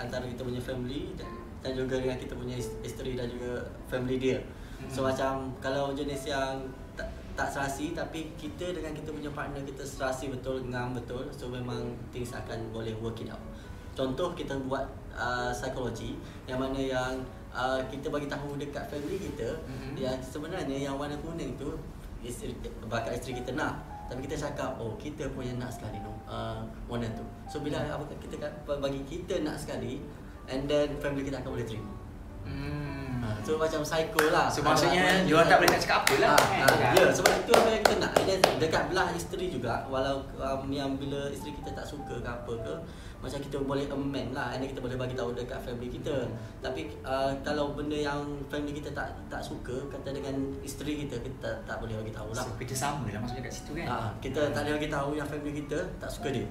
antara 0.00 0.24
kita 0.24 0.40
punya 0.40 0.64
family 0.64 1.12
dan, 1.12 1.28
dan 1.60 1.76
juga 1.76 2.00
dengan 2.00 2.16
kita 2.16 2.32
punya 2.32 2.56
is- 2.56 2.72
isteri 2.80 3.20
dan 3.20 3.28
juga 3.28 3.60
family 3.84 4.16
dia. 4.16 4.40
Hmm. 4.80 4.88
So 4.88 5.04
macam 5.04 5.52
kalau 5.60 5.92
jenis 5.92 6.24
yang 6.24 6.56
tak, 6.96 7.12
tak 7.36 7.52
serasi 7.52 7.92
tapi 7.92 8.32
kita 8.40 8.72
dengan 8.72 8.96
kita 8.96 9.12
punya 9.12 9.28
partner 9.28 9.60
kita 9.60 9.84
serasi 9.84 10.32
betul, 10.32 10.64
ngam 10.72 10.96
betul. 10.96 11.28
So 11.28 11.52
memang 11.52 11.92
things 12.08 12.32
akan 12.32 12.72
boleh 12.72 12.96
work 13.04 13.20
it 13.20 13.28
out. 13.28 13.44
Contoh 13.92 14.32
kita 14.32 14.56
buat 14.64 14.88
uh, 15.12 15.52
psikologi 15.52 16.16
yang 16.48 16.64
mana 16.64 16.80
yang 16.80 17.20
uh, 17.52 17.76
kita 17.92 18.08
bagi 18.08 18.32
tahu 18.32 18.56
dekat 18.56 18.88
family 18.88 19.20
kita 19.20 19.52
mm-hmm. 19.52 20.00
yang 20.00 20.16
sebenarnya 20.24 20.88
yang 20.88 20.96
warna 20.96 21.14
kuning 21.20 21.60
tu 21.60 21.76
isteri 22.24 22.56
bakal 22.88 23.12
isteri 23.12 23.44
kita 23.44 23.52
nak 23.52 23.93
tapi 24.06 24.20
kita 24.28 24.36
cakap 24.36 24.76
oh 24.76 24.92
kita 25.00 25.28
punya 25.32 25.56
nak 25.56 25.72
sekali 25.72 25.98
no, 26.00 26.12
uh, 26.28 26.60
warna 26.86 27.08
tu 27.12 27.24
so 27.48 27.64
bila 27.64 27.80
apa 27.80 28.04
kita 28.20 28.36
bagi 28.66 29.00
kita 29.08 29.40
nak 29.40 29.56
sekali 29.56 30.04
and 30.48 30.68
then 30.68 30.92
family 31.00 31.24
kita 31.24 31.40
akan 31.40 31.56
boleh 31.56 31.66
terima 31.66 32.04
Hmm. 32.44 33.24
uh, 33.24 33.40
so 33.40 33.56
macam 33.56 33.80
psycho 33.80 34.28
lah 34.28 34.52
So 34.52 34.60
maksudnya 34.60 35.24
diorang 35.24 35.48
tak 35.48 35.64
boleh 35.64 35.70
nak 35.72 35.80
cakap 35.80 35.98
apa 36.04 36.14
lah. 36.20 36.36
Ah, 36.36 36.68
kan? 36.68 36.92
ah, 36.92 36.92
Ya, 36.92 37.04
sebab 37.08 37.32
itu 37.40 37.52
apa 37.56 37.68
yang 37.72 37.80
kita 37.80 37.96
nak. 37.96 38.10
And 38.20 38.26
then 38.28 38.40
dekat 38.60 38.82
belah 38.92 39.08
isteri 39.16 39.46
juga, 39.48 39.88
walau 39.88 40.28
um, 40.36 40.68
yang 40.68 41.00
bila 41.00 41.32
isteri 41.32 41.56
kita 41.56 41.72
tak 41.72 41.88
suka 41.88 42.20
ke 42.20 42.28
apa 42.28 42.52
ke, 42.52 42.74
macam 43.24 43.40
kita 43.40 43.56
boleh 43.64 43.88
amend 43.88 44.36
lah. 44.36 44.52
And 44.52 44.60
then 44.60 44.68
kita 44.68 44.84
boleh 44.84 45.00
bagi 45.00 45.16
tahu 45.16 45.32
dekat 45.32 45.58
family 45.64 45.88
kita. 45.88 46.28
Tapi 46.60 46.92
uh, 47.00 47.32
kalau 47.40 47.72
benda 47.72 47.96
yang 47.96 48.20
family 48.52 48.76
kita 48.76 48.92
tak 48.92 49.16
tak 49.32 49.40
suka, 49.40 49.88
kata 49.88 50.12
dengan 50.12 50.36
isteri 50.60 51.08
kita, 51.08 51.16
kita 51.24 51.36
tak, 51.40 51.56
tak 51.64 51.76
boleh 51.80 51.96
bagi 52.04 52.12
tahu 52.12 52.36
lah. 52.36 52.44
So, 52.44 52.52
kerja 52.60 52.76
sama 52.76 53.08
lah 53.08 53.24
maksudnya 53.24 53.48
kat 53.48 53.54
situ 53.56 53.72
kan? 53.80 53.86
Ah, 53.88 54.10
kita 54.20 54.52
tak 54.52 54.68
boleh 54.68 54.74
bagi 54.76 54.90
tahu 54.92 55.10
yang 55.16 55.28
family 55.28 55.52
kita 55.64 55.78
tak 55.96 56.10
suka 56.12 56.28
dia. 56.28 56.46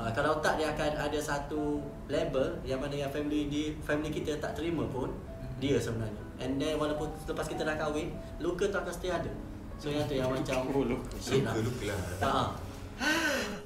Uh, 0.00 0.08
kalau 0.16 0.40
tak 0.40 0.56
dia 0.56 0.72
akan 0.72 0.90
ada 0.96 1.18
satu 1.20 1.84
label 2.08 2.56
yang 2.64 2.80
mana 2.80 2.96
yang 2.96 3.12
family 3.12 3.52
di 3.52 3.76
family 3.84 4.08
kita 4.08 4.40
tak 4.40 4.56
terima 4.56 4.88
pun 4.88 5.12
dia 5.60 5.76
sebenarnya. 5.76 6.22
And 6.40 6.56
then 6.56 6.80
walaupun 6.80 7.12
selepas 7.20 7.44
kita 7.44 7.68
dah 7.68 7.76
kahwin, 7.76 8.16
luka 8.40 8.64
tu 8.70 8.80
akan 8.80 8.94
stay 8.94 9.12
ada. 9.12 9.28
So 9.76 9.92
yang 9.92 10.08
tu 10.08 10.16
yang 10.16 10.32
macam 10.32 10.72
shit 11.20 11.44
lah. 11.44 11.52
Luka-luka 11.52 11.92
lah. 11.92 11.98
Ha. 12.24 12.69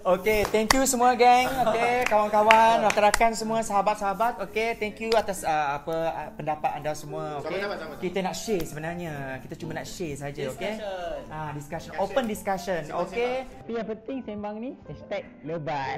Okay, 0.05 0.45
thank 0.53 0.69
you 0.77 0.85
semua 0.85 1.17
geng. 1.17 1.49
Okay, 1.49 2.05
kawan-kawan, 2.05 2.85
rakan-rakan 2.85 3.33
semua, 3.33 3.65
sahabat-sahabat. 3.65 4.37
Okay, 4.45 4.77
thank 4.77 5.01
you 5.01 5.09
atas 5.17 5.41
uh, 5.49 5.81
apa 5.81 5.97
uh, 6.13 6.29
pendapat 6.37 6.77
anda 6.77 6.93
semua. 6.93 7.41
Okay, 7.41 7.57
Sama-sama, 7.57 7.75
sama-sama. 7.81 8.03
kita 8.05 8.19
nak 8.21 8.37
share 8.37 8.65
sebenarnya. 8.69 9.41
Kita 9.41 9.55
cuma 9.57 9.73
nak 9.73 9.89
share 9.89 10.13
saja. 10.21 10.53
Okay. 10.53 10.77
Discussion. 10.77 11.33
Ah, 11.33 11.51
discussion, 11.57 11.93
open 11.97 12.25
discussion. 12.29 12.81
Okay. 13.09 13.49
Tapi 13.49 13.73
yang 13.81 13.89
penting 13.89 14.19
sembang 14.29 14.57
ni 14.61 14.71
hashtag 14.85 15.25
lebat. 15.41 15.97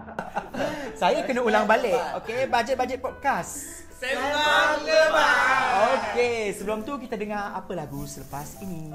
Saya 1.04 1.20
kena 1.20 1.44
ulang 1.44 1.68
balik. 1.68 2.00
Okay, 2.24 2.48
bajet-bajet 2.48 3.04
podcast. 3.04 3.84
Sembang 4.00 4.80
lebar. 4.88 6.08
Okay, 6.08 6.56
sebelum 6.56 6.88
tu 6.88 6.96
kita 6.96 7.20
dengar 7.20 7.52
apa 7.52 7.68
lagu 7.76 8.00
selepas 8.08 8.56
ini. 8.64 8.88